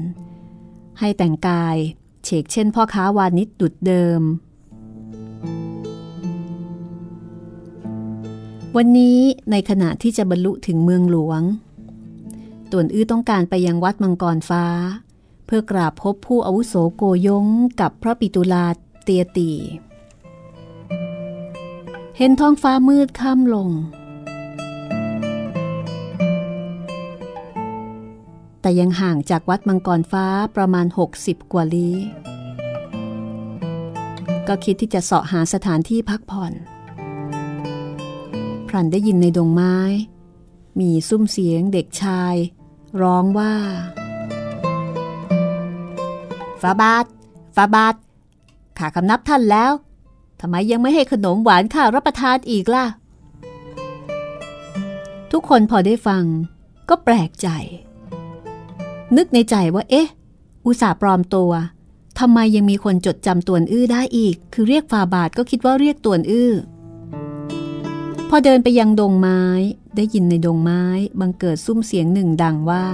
[0.99, 1.77] ให้แต่งกาย
[2.23, 4.21] เฉกเช่นพ่อค้าวานิชดุดเดิม
[8.77, 9.19] วันนี้
[9.51, 11.41] ในขณะที่จะบรรลุถึงเมืองหลวง
[12.71, 14.65] ต่วนอื้อต้องการไปยังวัดมังกรฟ้า
[15.45, 17.45] เพื่อกราบพบผู้อาวุโสโกยง
[17.81, 18.65] กับพระปิตุลา
[19.03, 19.51] เตียตี
[22.17, 23.69] เห็นท้องฟ้ามืดค่ำลง
[28.69, 30.85] แต่ยังห่างจากวัดมังกรฟ้าประมาณ
[31.19, 31.97] 60 กว่าลี้
[34.47, 36.53] ก็คิดที่จะเสาะหาสถานที่พักผ่อน
[38.67, 39.77] พรันได้ยินในดงไม้
[40.79, 42.35] มีซุ้มเสียงเด็กชาย
[43.01, 43.53] ร้องว่า
[46.61, 47.05] ฟาบาท
[47.55, 47.95] ฟาบาท
[48.77, 49.71] ข้าคำนับท่านแล้ว
[50.41, 52.85] ทำไมยังไม่ให้ขนมหวานข้ารับประทานอีกล่ะ
[55.31, 56.23] ทุกคนพอได้ฟัง
[56.89, 57.49] ก็แปลกใจ
[59.17, 60.07] นึกในใจว่า เอ๊ะ
[60.65, 61.51] อุตส่าห์ปลอมตัว
[62.19, 66.53] ทำไมยังมีคนจดจำตวนอื้อได้อีก คือเรียกฟาบาทก็คิดว่าเรียกตวนอื้อ
[68.29, 69.41] พอเดินไปยังดงไม้
[69.95, 70.83] ได้ยินในดงไม้
[71.19, 72.85] บังเกิดซุ้มเสียงหนึ่งดังว่า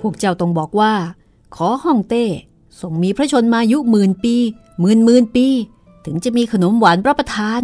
[0.00, 0.92] พวกเจ้าต้องบอกว่า
[1.56, 2.24] ขอห้องเต้
[2.80, 4.34] ส่งมีพระชนมายุหมื่นปี
[4.80, 5.46] หมื่นหมื่นปี
[6.04, 7.62] ถึงจะมีขนมหวานรับประทาน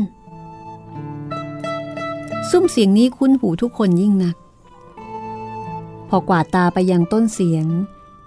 [2.50, 4.36] ซุ้มเสียงนี้คุ้นหูทุกคนยิ่งนัก
[6.16, 7.66] พอกวาดตาไปยังต้นเสียง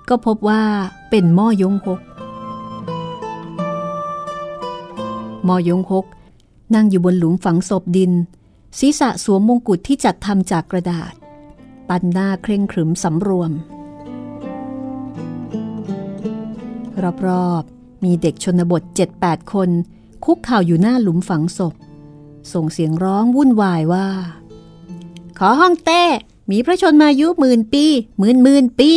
[0.09, 0.63] ก็พบว่า
[1.09, 2.01] เป็นหม้อยงหก
[5.45, 6.05] หม้อยงหก
[6.75, 8.11] นั่งอยู่บนหลุมฝังศพดิน
[8.79, 11.13] ศีรษะสวมมงกุฎที่จัดทำจากกระดาษ
[11.89, 13.51] ปันหน้าเคร่งขรึมสำรวม
[17.25, 18.81] รอบๆ มีเด็กชนบท
[19.17, 19.69] 7-8 คน
[20.25, 21.73] คุกเข่าอยู่หน้าหลุมฝังศพ
[22.53, 24.07] ส่งเสียงร้องวุ่นวายว่า
[25.37, 26.03] ขอห้องเต้
[26.51, 27.85] มีพระชนมายุหมื่นปี
[28.19, 28.93] หมื่นหมื่นปี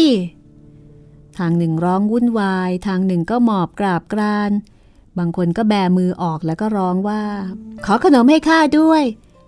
[1.39, 4.51] ทางหนึ่งร้องวุ่นวาย ทางหนึ่งก็หมอบกราบกราน
[5.19, 7.23] บางคนก็แบมือออกแล้วก็ร้องว่า
[7.87, 9.03] ขอขนมให้ข้าด้วย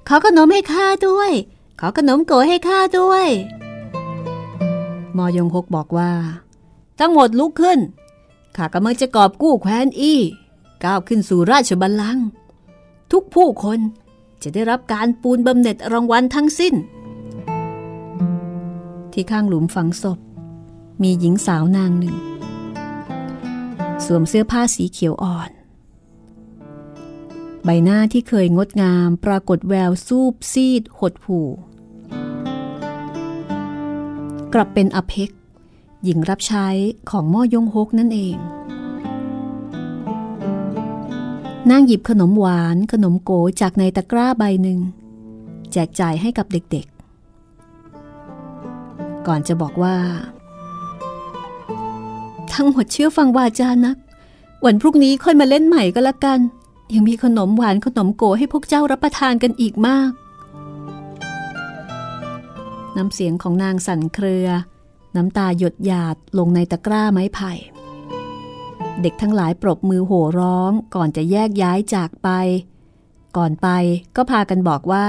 [0.09, 1.30] ขอขนมให้ข้าด้วย
[1.80, 3.26] ขอขนมโกให้ข้าด้วย
[5.16, 6.12] มอยงคกบอกว่า
[7.00, 7.78] ทั้งหมดลุกขึ้น
[8.57, 10.20] ข้ากำลังจะกอบกู้แคว้นอี้
[10.84, 12.26] ก้าวขึ้นสู่ราชบัลลังก์
[13.12, 13.78] ทุกผู้คน
[14.42, 16.74] จะได้รับการปูนบำเหน็จรางวัลทั้งสิ้น
[19.12, 20.18] ที่ข้างหลุมฝังศพ
[21.02, 22.16] มีหญิงสาวนางหนึ่ง
[24.04, 25.50] สวมเสื้อผ้าสีเขียวอ่อน
[27.64, 31.48] ใบหน้าที่เคยงดงามปรากฏแววซูบซีดหดหู่
[34.54, 35.30] กลับเป็นอเพก
[36.04, 36.66] หญิงรับใช้
[37.10, 38.36] ของม่อยงฮกนั่นเอง
[41.70, 44.80] นางหยิบขนมหวานขนมโกจากในตะกร้าใบหนึ่ ง
[45.72, 46.86] แจกจ่ายให้กับเด็ก
[49.26, 49.96] ก่อนจะบอกว่า
[52.52, 53.96] ทั้งหมดเชื่อฟังวาจานัก
[54.64, 56.40] วันพรุ่งนี้ค่อยมาเล่นใหม่ก็แล้วกัน
[56.94, 60.10] ยังมีขนมหวานขนมโกให้พวกเจ้ารับประทานกันอีกมาก
[62.96, 64.48] น้ำเสียงของนางสั่นเครือ
[65.16, 67.52] น้ำตาหยดหยาดลงในตะกร้าไม้ไผ่
[69.02, 72.28] เด็กทั้งหลายปรบมือโห่ร้องก่อนจะแยกย้ายจากไป
[73.36, 73.68] ก่อนไป
[74.16, 75.06] ก็พากันบอกว่า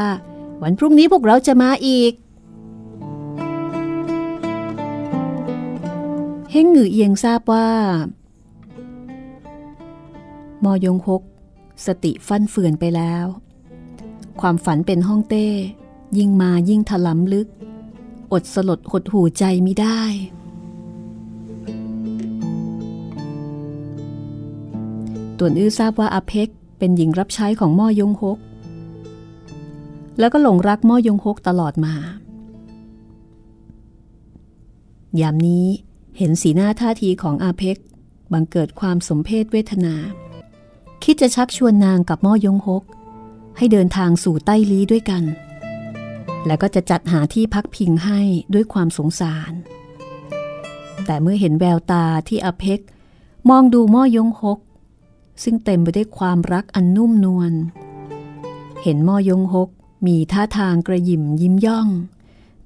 [0.61, 2.11] วันพรุ่งนี้พวกเราจะมาอีก
[6.55, 7.69] เฮงหงือเอียงทราบว่า
[10.63, 11.21] มอยงคก
[11.85, 13.25] สติฟั่นเฟือนไปแล้ว
[14.41, 15.47] ความฝันเป็นห้องเต้
[16.17, 17.47] ยิ่งมายิ่งถลำลึก
[18.33, 20.01] อดสลดหดหูใจไม่ได้
[25.37, 28.37] ต่วนอื้อทราบว่าอาเพกเป็นหญิงรับใช้ของม่อยงฮก
[30.19, 31.95] แล้วก็หลงรักม่อยงฮกตลอดมา
[35.21, 35.67] ยามนี้
[36.17, 37.77] เห็นสีหน้าท่าทีของอาเพก
[38.33, 39.95] บังเกิดความสมเพศเวทนา
[41.03, 42.83] คิดจะชักชวนนางกับม่อยงฮก
[43.57, 45.23] ให้เดินทางสู่ใต้ลี้ด้วยกัน
[46.45, 48.21] แล้วก็จะจัดหาที่พักพิงให้
[48.53, 49.53] ด้วยความสงสาร
[51.05, 52.79] แต่เมื่อเห็นแววตาที่อาเพก
[53.49, 54.59] มองดูม่อยงฮก
[55.43, 57.53] ซึ่งเต็มไปด้วยความรักอันนุ่มนวล
[58.83, 59.69] เห็นม่อยงฮก
[60.07, 61.87] มีท่าทางกระยิมยิ้มย่อง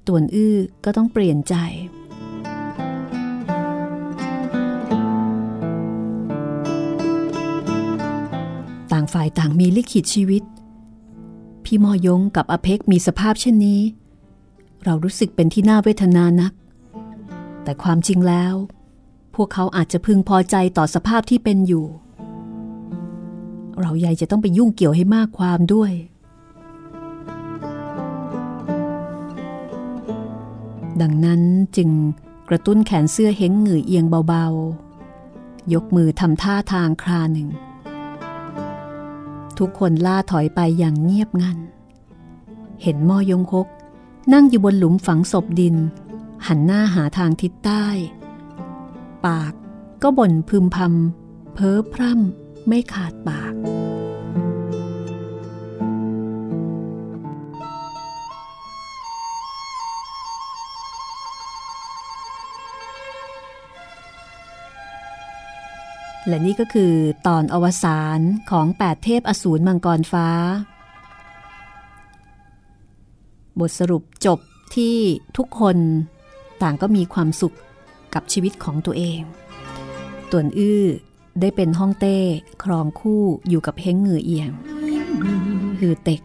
[0.06, 1.54] ต่วนอื้อก็ต้องเปลี่ยนใจ
[9.12, 10.42] ฝ่ายต่างมีลิขิตชีวิต
[11.64, 13.80] พี่มอยงกับอเพ็กมีสภาพเช่นนี้
[14.84, 16.52] เรารู้สึกเป็นที่น่าเวทนานัก
[17.62, 18.54] แต่ความจริงแล้ว
[19.34, 21.86] พวกเขาอาจจะพึงพอใจต่อสภาพที่เป็นอยู่
[23.80, 25.92] เราใหญ่จะต้องไปยุ่งเกี่ยวให้มากความด้วย
[31.00, 31.42] ดังนั้น
[31.76, 31.90] จึง
[32.48, 37.48] กระตุ้นแขนเสื้อเห็งหงือเอียงเบาๆ ยกมือทำท่าทางคราหนึ่ง
[39.58, 41.58] ทุกคนล่าถอยไปอย่างเงียบงัน
[42.82, 43.66] เห็นมอยงคก
[44.32, 45.76] นั่งอยู่บนหลุมฝังศพดิน
[46.46, 47.86] หันหน้าหาทางทิศใต้
[49.26, 49.52] ปาก
[50.02, 53.54] ก็บ่นพึมพำเพ้อพร่ำไม่ขาดปาก
[66.28, 66.92] และนี่ก็คือ
[67.26, 68.20] ตอนอวสาน
[68.50, 70.28] ของแปดเทพอสูรมังกรฟ้า
[73.60, 74.38] บทสรุปจบ
[74.74, 74.96] ที่
[75.36, 75.76] ทุกคน
[76.62, 77.56] ต่างก็มีความสุข
[78.14, 79.20] กับชีวิตของตัวเอง
[80.30, 80.84] ต่วนอื้อ
[81.40, 82.18] ได้เป็นห้องเต้
[82.64, 84.50] ครองคู่อยู่กับเฮงเหงือเอียง
[85.78, 86.20] คือเต็ก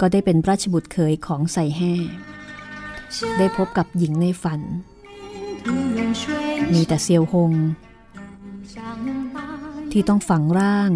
[0.00, 1.94] ก็ได้เป็นราชบุตรเคยของใส่แห่
[3.38, 4.60] ได้พบกับหญิงในฝัน
[6.72, 7.52] มีแต่เซียวหง
[9.92, 10.90] ที่ต้องฝังร่าง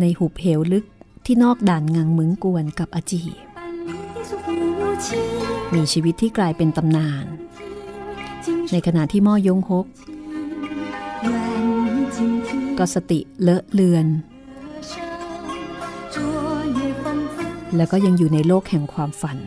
[0.00, 0.84] ในหุบเหวลึก
[1.26, 3.22] ที่นอกด่านงังมึงกวนกับอาจี
[5.74, 7.24] มีชีวิตที่กลายเป็นตำนาน
[8.72, 9.86] ในขณะที่ม่อยงฮก
[12.78, 14.06] ก็สติเลอะเลือน
[17.76, 19.38] แล้วก็ยังอยู่ในโลกแห่งความฝัน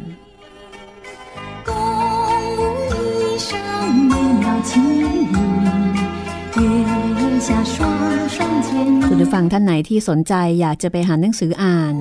[9.07, 11.95] คุณผู้ฟังท่านไหนที่สนใจอยากจะไปหาหนังสืออ่าน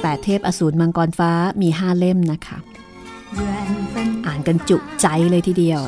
[0.00, 1.32] แปดเทพอสูรมังกรฟ้า
[1.62, 2.58] มีห้าเล่มนะคะ
[4.26, 5.80] อ่านกันจุใจเลยทีเดียว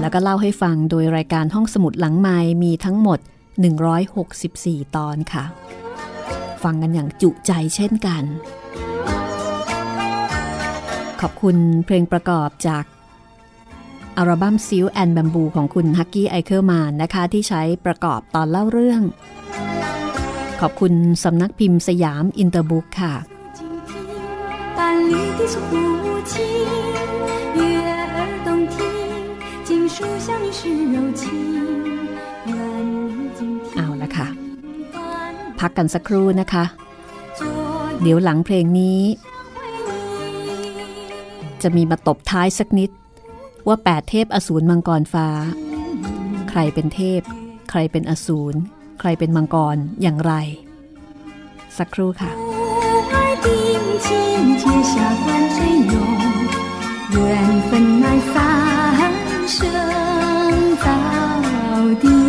[0.00, 3.18] แล้วก็เล่าให้ฟังโดยรายการห้องสมุดหลังไม้มีทั้งหมด
[4.06, 5.44] 164 ตอนค่ะ
[6.62, 8.24] ฟังกันอย่างจุใจเช่นกัน
[11.20, 11.56] ขอบคุณ
[11.86, 12.84] เพลงประกอบจาก
[14.18, 19.02] อัลบั้ม Silk and Bamboo ของคุณ Hucky Eichelmann นะคะ ที่ใช้ประกอบตอนเล่าเรื่อง
[20.60, 20.92] ขอบคุณ
[21.24, 23.14] สำนักพิมพ์สยามอินเตอร์บุ๊กค่ะ
[33.76, 34.28] เอาละค่ะ
[35.60, 36.64] พักกันสักครู่นะคะ
[38.02, 39.00] เดี๋ยวหลังเพลงนี้
[41.62, 42.90] จะมีมาตบท้ายสักนิด
[43.67, 45.27] ว่าแปดเทพอสูรมังกรฟ้า
[46.49, 47.21] ใครเป็นเทพ
[47.69, 48.57] ใครเป็นอสูร
[48.99, 50.33] ใครเป็นมังกรอย่างไร
[51.77, 52.31] สักครู่ค่ะ
[57.13, 58.35] 缘分乃三
[59.45, 59.59] 生
[60.85, 60.87] 到
[62.01, 62.26] 底。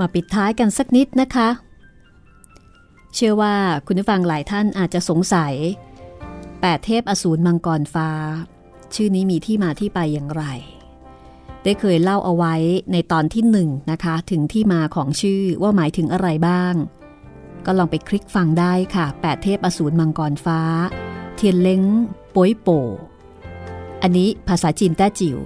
[0.00, 1.48] มาปิดท้ายกันสักนิดนะคะ
[3.14, 3.54] เชื่อว่า
[3.86, 5.54] คุณผู้ฟังหลายท่านอาจจะสงสัย
[6.60, 8.10] แปดเทพอสูรมังกรฟ้า
[8.94, 10.44] ชื่อนี้มีที่มาที่ไปอย่างไร
[11.62, 12.54] ได้เคยเล่าเอาไว้
[12.92, 16.74] ในตอนที่หนึ่งนะคะ ถึงที่มาของชื่อว่าหมายถึงอะไรบ้าง
[17.66, 20.60] ก็ลองไปคลิกฟังได้ค่ะแปดเทพอสูรมังกรฟ้า
[21.36, 21.82] เทียนเล้ง
[22.34, 22.68] ป้ยโป
[24.02, 25.38] อันนี้ภาษาจีนแต้จิ๋ว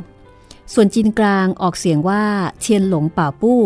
[0.74, 2.22] ส่วนจีนกลางออกเสียงว่า
[2.60, 3.62] เทียนหลงป่าปู้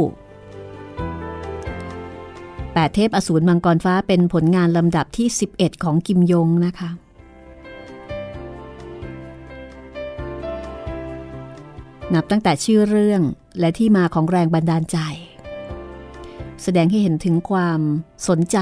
[2.75, 6.91] แปดเทพอสูรมังกรฟ้าเป็นผลงานลำดับที่ 11 ของกิมยงนะคะ
[12.14, 13.22] นับตั้งแต่ชื่อเรื่อง
[13.61, 14.99] และที่มาของแรงบันดาลใจ
[16.62, 17.81] แสดงให้เห็นถึงความ
[18.29, 18.59] สนใจ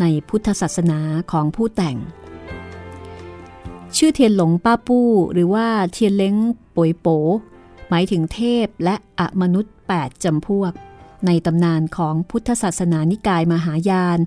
[0.00, 1.00] ในพุทธศาสนา
[1.32, 1.96] ของผู้แต่ง
[3.96, 6.34] ชื่อเทียนหลงป้าปู้ หรือว่าเทียนเล้ง
[6.76, 7.06] ป่วยโป
[7.88, 10.72] หมายถึงเทพและอมนุษย์ 8จำพวก
[11.26, 14.18] ในตำนานของพุทธศาสนานิกายมหายาน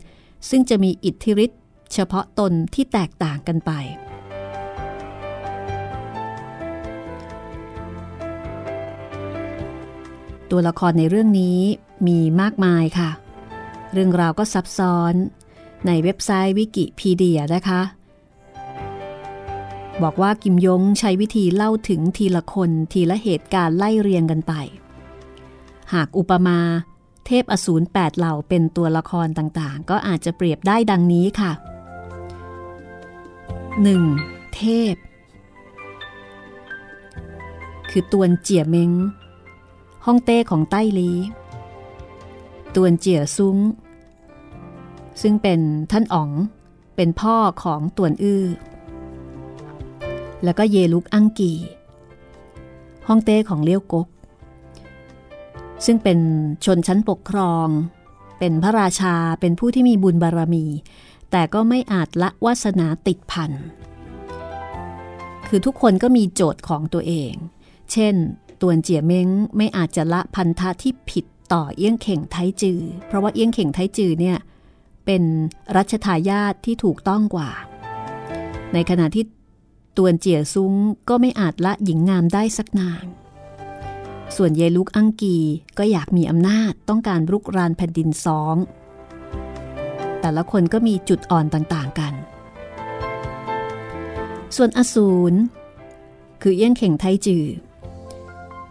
[0.50, 1.62] ซึ่งจะมีอิทธิฤทธิ์
[1.94, 3.72] เฉพาะตนที่แตกต่างกันไป
[10.52, 11.60] ตัวละครในเรื่องนี้
[12.08, 13.10] มีมากมายค่ะ
[13.94, 15.14] เรื่องราวก็ซับซ้อน
[15.88, 17.82] ในเว็บไซต์วิกิพีเดียนะคะ
[20.04, 24.54] บอกว่ากิมยงใช้วิธีเล่าถึงทีละคนทีละเหตุการณ์ไล่เรียงกันไป
[25.94, 26.60] หากอุปมา
[27.26, 31.52] เทพอสูรแปดเหล่าเป็นตัวละครต่างๆ ก็อาจจะเปรียบได้ดังนี้ค่ะ
[34.04, 34.56] 1.
[34.56, 34.64] เท
[34.94, 34.96] พ
[37.90, 38.92] คือตวนเจียเม้ง
[40.06, 41.12] ฮ่องเต้ของใต้ลี
[42.76, 43.58] ตวนเจียซุ้ง
[45.22, 45.60] ซึ่งเป็น
[45.92, 46.32] ท่านอ๋อง
[46.96, 48.44] เป็นพ่อของตวนอื้อ
[50.44, 51.54] แล้วก็เยลุกอังกี
[53.08, 54.08] ฮ่องเต้ของเลี้ยวกก
[55.86, 56.20] ซึ่งเป็น
[56.66, 57.68] ชนชั้นปกครอง
[58.40, 60.66] เป็นพระราชาเป็นผู้ที่มีบุญบารรมี
[61.32, 63.52] แต่ก็ไม่อาจละวาสนาติดพัน
[65.48, 67.34] คือทุกคนก็มีโจทย์ของตัวเอง
[67.92, 68.16] เช่น
[68.62, 74.38] ตวนเจียเม้งไม่อาจจะละพันธะที่ผิดต่อเอี้ยงเข่งไทจือ เพราะว่าเอี้ยงเข่งไทจือเนี่ย
[75.06, 75.24] เป็น
[75.76, 77.50] รัชทายาทที่ถูกต้องกว่า
[78.74, 79.26] ในขณะที่
[79.98, 80.74] ตวนเจียซุ้ง
[81.10, 83.04] ก็ไม่อาจละหญิงงามได้สักนาง
[84.36, 85.38] ส่วนเยลุกอังกี
[85.78, 88.56] ก็อยากมีอำนาจต้องการรุกรานแผ่นดินสอง
[90.22, 92.14] แต่ละคนก็มีจุดอ่อนต่างๆกัน
[94.56, 95.34] ส่วนอสูร
[96.42, 97.46] คือเอี้ยงเข่งไทจือ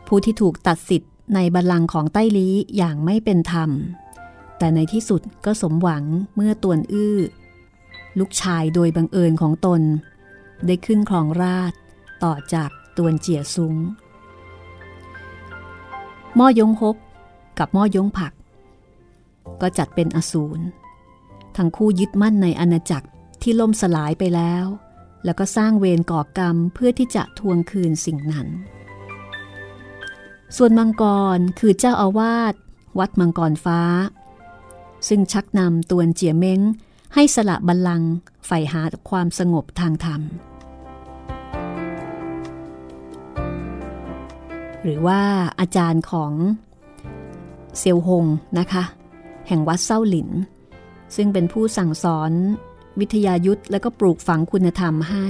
[0.07, 3.70] ผู้ที่ถูกตัดสิทธิ์ในบัลลังก์ของใต้ลี้อย่างไม่เป็นธรรม
[4.59, 6.04] แต่ในที่สุดก็สมหวัง
[6.34, 7.18] เมื่อตวนอื้อ
[8.18, 9.82] ลูกชายโดยบังเอิญของตน
[10.66, 11.72] ได้ขึ้นครองราช
[12.24, 13.74] ต่อจากตวนเจียซุ้ง
[16.39, 16.97] ม่อยงฮก
[17.59, 18.32] กับม่อยงผัก
[19.61, 20.62] ก็จัดเป็นอสูร
[21.57, 23.09] ทั้งคู่ยึดมั่นในอาณาจักร
[23.43, 24.64] ที่ล่มสลายไปแล้ว
[25.24, 28.49] แล้วก็สร้างเวรก่อกรรมเพื่อที่จะทวงคืนสิ่งนั้น
[30.57, 31.05] ส่วนมังก
[31.37, 32.55] รคือเจ้าอาวาส
[32.99, 33.80] วัดมังกรฟ้า
[35.09, 36.61] ซึ่งชักนำตวนเจียเม้ง
[37.14, 38.11] ให้สละบัลลังก์
[38.47, 40.22] ใฝ่หาความสงบทางธรรม
[44.82, 45.20] หรือว่า
[45.60, 46.32] อาจารย์ของ
[47.78, 48.24] เซียวหง
[48.58, 48.84] นะคะ
[49.48, 50.30] แห่งวัดเส้าหลิน
[51.16, 52.32] ซึ่งเป็นผู้สั่งสอน
[53.00, 55.26] วิทยายุทธและก็ปลูกฝังคุณธรรมให้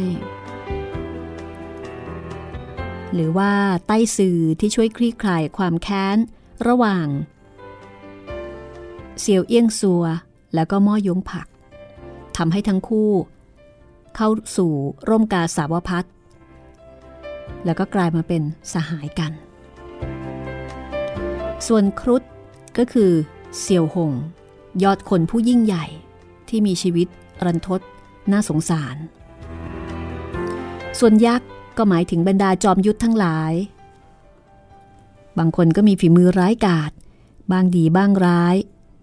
[3.15, 3.53] หรือว่า
[3.87, 6.17] ใต้สื่อที่ช่วยคลี่คลายความแค้น
[6.69, 7.07] ระหว่าง
[9.21, 10.05] เซียวเอี้ยงซัว
[10.55, 11.47] แล้วก็ม่อยงผัก
[12.37, 13.11] ทำให้ทั้งคู่
[14.17, 14.73] เข้าสู่
[15.09, 16.05] ร่มกาสาวพัฒ
[17.67, 18.43] แล้วก็กลายมาเป็น
[18.73, 19.33] สหายกัน
[21.67, 22.23] ส่วนครุฑ
[22.79, 23.11] ก็คือ
[23.59, 24.13] เซียวหง
[24.83, 25.87] ยอดคนผู้ยิ่งใหญ่
[26.49, 27.09] ที่มีชีวิต
[27.45, 27.81] รันทด
[28.33, 28.97] น่าสงสาร
[30.99, 33.53] ส่วนยักษ์ก็หมายถึงบรรดาจอมยุทธทั้งหลาย
[35.39, 36.91] บางคนก็มีฝีมือร้ายกาจ
[37.53, 38.57] บางดีบ้างร้าย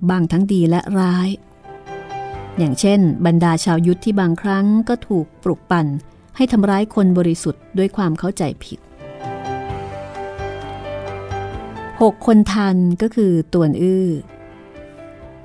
[0.10, 1.30] บางทั้งดีและร้าย
[2.58, 5.88] อย่างเช่น บรรดาชาวยุทธที่บางครั้งก็ถูกปลุกปั่น
[6.36, 8.80] ให้ทำร้ายคนบริสุทธิ์ด้วยความเข้าใจผิด
[12.02, 14.08] หกคนทันก็คือตวนอื้อ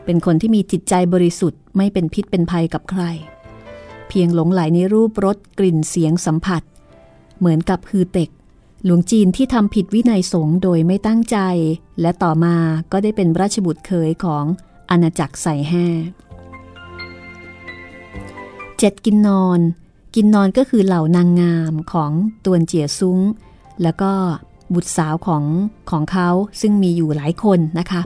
[0.05, 3.03] เป็นคนที่มีจิตใจบริสุทธิ์ไม่เป็นพิษเป็นภัยกับใคร
[4.09, 6.63] เพียงหลงไหลในรูปรสกลิ่นเสียงสัมผัส
[7.39, 8.31] เหมือนกับฮือเต็ก
[8.85, 11.39] หลวงจีนที่ทำผิดวินัยสงฆ์โดยไม่ตั้งใจ
[12.01, 12.57] และต่อมา
[12.93, 14.45] ก็ได้เป็นราชบุตรเคยของ
[14.91, 15.87] อาณาจักรใส่แห่
[18.79, 19.61] เจ็ดกินนอน
[20.15, 22.11] กินนอนก็คือเหล่านางงามของ
[22.45, 23.19] ตวนเจียซุ้ง
[23.83, 24.13] แล้วก็
[24.75, 25.45] บุตรสาวของ
[25.91, 26.29] ของเขา
[26.61, 28.03] ซึ่งมีอยู่หลายคนนะคะ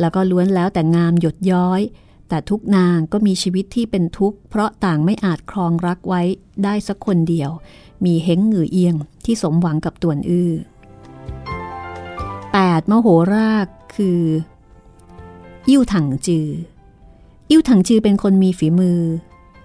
[0.00, 1.80] แล้วก็ล้วนแล้วแต่งามหยดย้อย
[2.28, 6.22] แต่ทุกนางก็มีชีวิตที่เป็นทุกข์ เพราะต่างไม่อาจครองรักไว้
[6.64, 7.50] ได้สักคนเดียว
[8.04, 10.52] มีเฮงหงือเอียงที่สมหวังกับตวนอื้อ
[12.12, 12.90] 8.
[12.90, 13.66] มโหราช
[13.96, 14.20] คือ
[15.68, 16.48] อิ่วถังจือ
[17.50, 19.00] อิ่วถังจือเป็นคนมีฝีมือ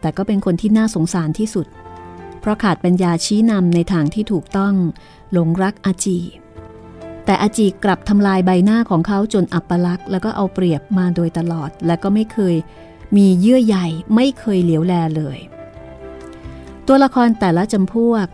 [0.04, 1.68] แต่ก็เป็นคนที่น่าสงสารที่สุด
[2.40, 4.74] เพราะขาดปัญญาชี้นำในทางที่ถูกต้อง
[5.32, 6.20] หลงรักอาจี
[7.26, 12.56] แต่อาจีกลับทำลายใบหน้าของเขาจนอับปลักษ์แล้วก็เอาเปรียบมาโดยตลอด และก็ไม่เคย
[13.18, 13.78] มีเยื่อใย
[14.16, 15.38] ไม่เคยเหลียวแลเลย
[16.88, 18.28] ตัวละครแต่ละจำพวก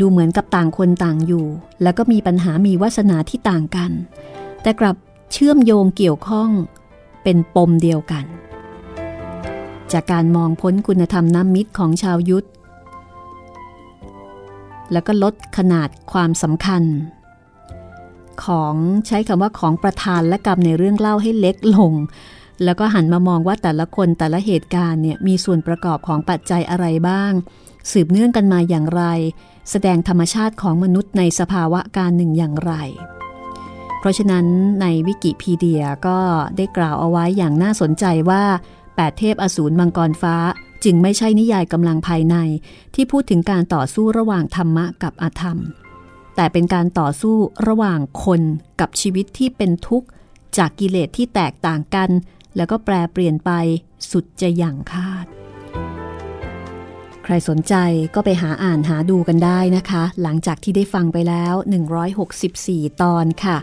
[0.00, 1.46] ดูเหมือนกับต่างคนต่างอยู่
[1.82, 3.90] แล้วก็มีปัญหามีวาสนาที่ต่างกัน
[4.62, 4.96] แต่กลับ
[5.32, 6.50] เชื่อมโยงเกี่ยวข้อง
[7.22, 8.24] เป็นปมเดียวกัน
[9.92, 12.46] จากการมองพ้นคุณธรรมน้ำมิตรของชาวยุทธ
[14.92, 16.82] แล้วก็ลดขนาดความสำคัญ
[18.44, 18.74] ของ
[19.06, 21.92] ใช้คำว่าของประธานและกรรมในเรื่องเล่าให้เล็กลง
[22.64, 27.32] แล้วก็หันมามองว่าแต่ละคนแต่ละเหตุการณ์เนี่ยมีส่วนประกอบของปัจจัยอะไรบ้าง
[27.90, 29.02] สืบเนื่องกันมาอย่างไร
[29.70, 32.72] แสดงธรรมชาติของมนุษย์ในสภาวะการหนึ่งอย่างไร
[33.98, 34.46] เพราะฉะนั้น
[34.80, 36.18] ในวิกิพีเดียก็
[36.56, 38.42] ได้กล่าวเอาไว้อย่างน่าสนใจว่า
[38.96, 40.36] 8เทพอสูรมังกรฟ้า
[40.84, 42.36] จึงไม่ใช่นิยายกำลังภายใน
[42.94, 45.58] ที่พูดถึงการต่อสู้ระหว่างธรรมะกับอธรรม
[46.36, 47.36] แต่เป็นการต่อสู้
[47.68, 48.40] ระหว่างคน
[48.80, 50.08] กับชีวิตที่เป็นทุกข์
[50.58, 52.10] จากกิเลสที่แตกต่างกัน
[52.56, 53.50] แล้วก็แปรเปลี่ยนไป
[54.10, 55.26] สุดจะอย่างคาด
[57.24, 57.74] ใครสนใจ
[58.14, 61.54] ก็ไปหาอ่านหาดูกันได้นะคะ หลังจากที่ได้ฟังไปแล้ว
[62.32, 63.56] 164 ตอนค่ะ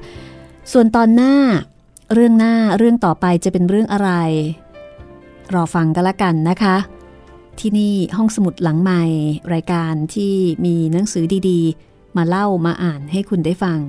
[0.71, 1.35] ส่วนตอนหน้า
[2.13, 4.11] เรื่องหน้าเรื่องต่อไปจะเป็นเรื่องอะไร
[5.53, 6.75] รอฟังกันละกันนะคะ
[7.59, 9.03] ที่นี่ห้องสมุดหลังใหม่
[9.53, 10.33] รายการที่
[10.65, 13.79] มีหนังสือดีๆ มาเล่ามาอ่านให้คุณได้ฟัง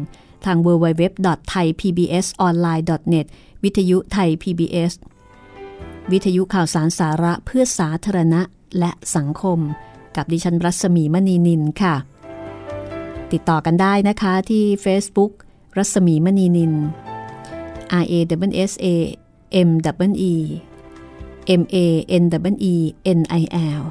[0.45, 3.27] ทาง www.thaipbsonline.net
[3.63, 4.93] วิทยุไทย PBS
[6.13, 8.41] วิทยุข่าวสารสาระเพื่อสาธารณะ
[8.79, 9.59] และสังคม
[10.17, 11.95] กับดิฉันรัศมีมณีนินค่ะ
[13.33, 15.33] ติดต่อกันได้นะคะที่ Facebook
[15.77, 16.73] รัศมีมณีนิน
[18.03, 18.15] R A
[18.51, 18.87] W S A
[19.69, 19.71] M
[20.11, 20.35] W E
[21.61, 21.76] M A
[22.22, 22.74] N W E
[23.18, 23.42] N I
[23.80, 23.82] L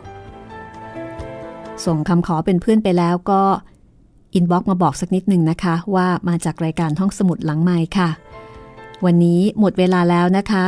[1.85, 3.41] ส่งคำขอเป็นเพื่อนไปแล้วก็
[4.33, 8.09] อินบ็อกมาบอกสักนิดหนึ่งนะคะ ว่ามาจากรายการห้องสมุดหลังไม้ค่ะ
[9.05, 10.65] วันนี้หมดเวลาแล้วนะคะ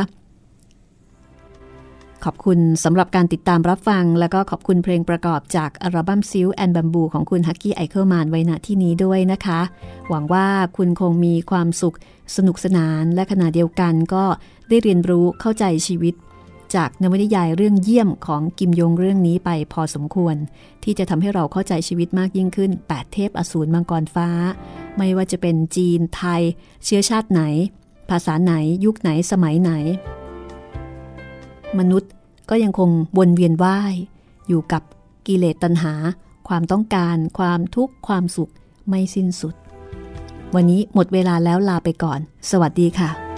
[2.24, 9.60] ขอบคุณสำหรับการติดตามรับฟัง แล้วก็ขอบคุณเพลงประกอบจากอัลบั้ม Silk and Bamboo ของคุณ Hucky Eichelmann ไว้ณที่นี้ด้วยนะคะ
[10.08, 11.96] หวังว่าคุณคงมีความสุข
[12.36, 14.24] สนุกสนานและขณะเดียวกันก็
[14.68, 16.14] ได้เรียนรู้เข้าใจชีวิต
[16.76, 20.36] จากนวนิยายเรื่องเยี่ยมของกิมยงเรื่องนี้ไปพอสมควร
[20.84, 24.28] ที่จะทำให้เราเข้าใจชีวิตมากยิ่งขึ้น 8 เทพอสูรมังกรฟ้า
[24.96, 26.42] ไม่ว่าจะเป็นจีนไทย
[26.84, 27.42] เชื้อชาติไหน
[28.10, 28.52] ภาษาไหน
[28.84, 29.72] ยุคไหนสมัยไหน
[31.78, 32.10] มนุษย์
[32.50, 33.94] ก็ยังคงวนเวียนว่าย
[34.48, 34.82] อยู่กับ
[35.26, 35.94] กิเลสตัณหา
[36.48, 38.50] ความต้องการ ความทุกข์ความสุข
[38.88, 39.54] ไม่สิ้นสุด
[40.54, 42.20] วันนี้หมดเวลาแล้วลาไปก่อน
[42.50, 43.31] สวัสดีค่ะ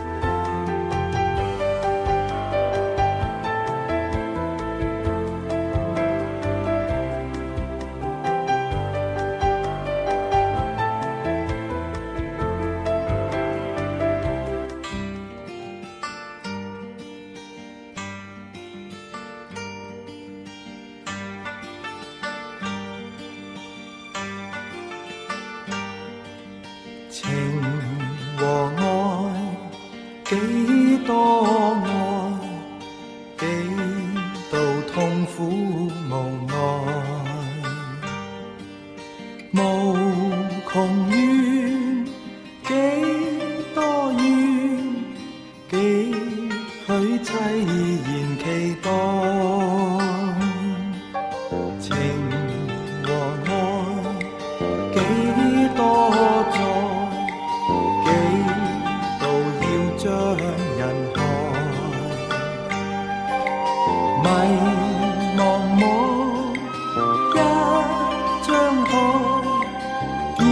[70.38, 70.42] 要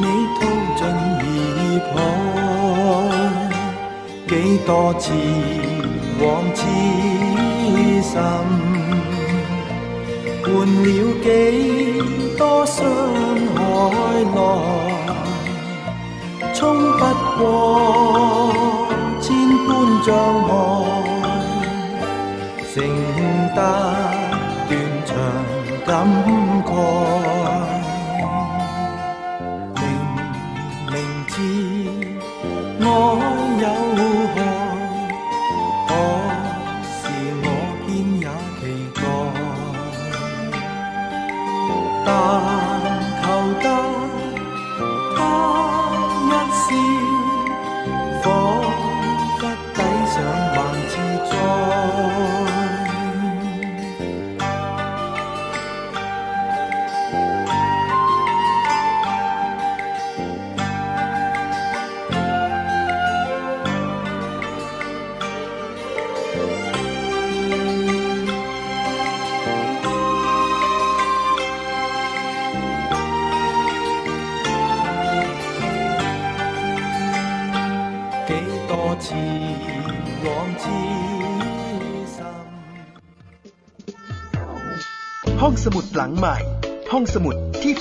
[0.00, 0.04] 你
[0.38, 0.40] 掏
[0.78, 0.80] 盡
[1.18, 1.24] 而
[1.94, 1.96] 抱。
[4.28, 4.32] 幾
[4.66, 5.04] 多次
[6.20, 6.24] 往
[6.54, 6.60] 痴
[8.02, 8.12] 心。
[10.44, 10.50] 換
[10.82, 10.88] 了
[11.22, 11.26] 幾
[12.36, 12.76] 多傷
[13.54, 13.60] 害
[14.34, 14.38] 來，
[16.52, 16.60] 衝
[16.98, 17.00] 不
[17.38, 17.40] 過
[19.20, 19.30] 千
[19.66, 19.68] 般
[20.02, 20.08] 障
[20.48, 20.50] 礙，
[22.74, 22.76] 承
[23.54, 23.60] 担
[25.92, 26.08] 感
[26.64, 27.71] 慨。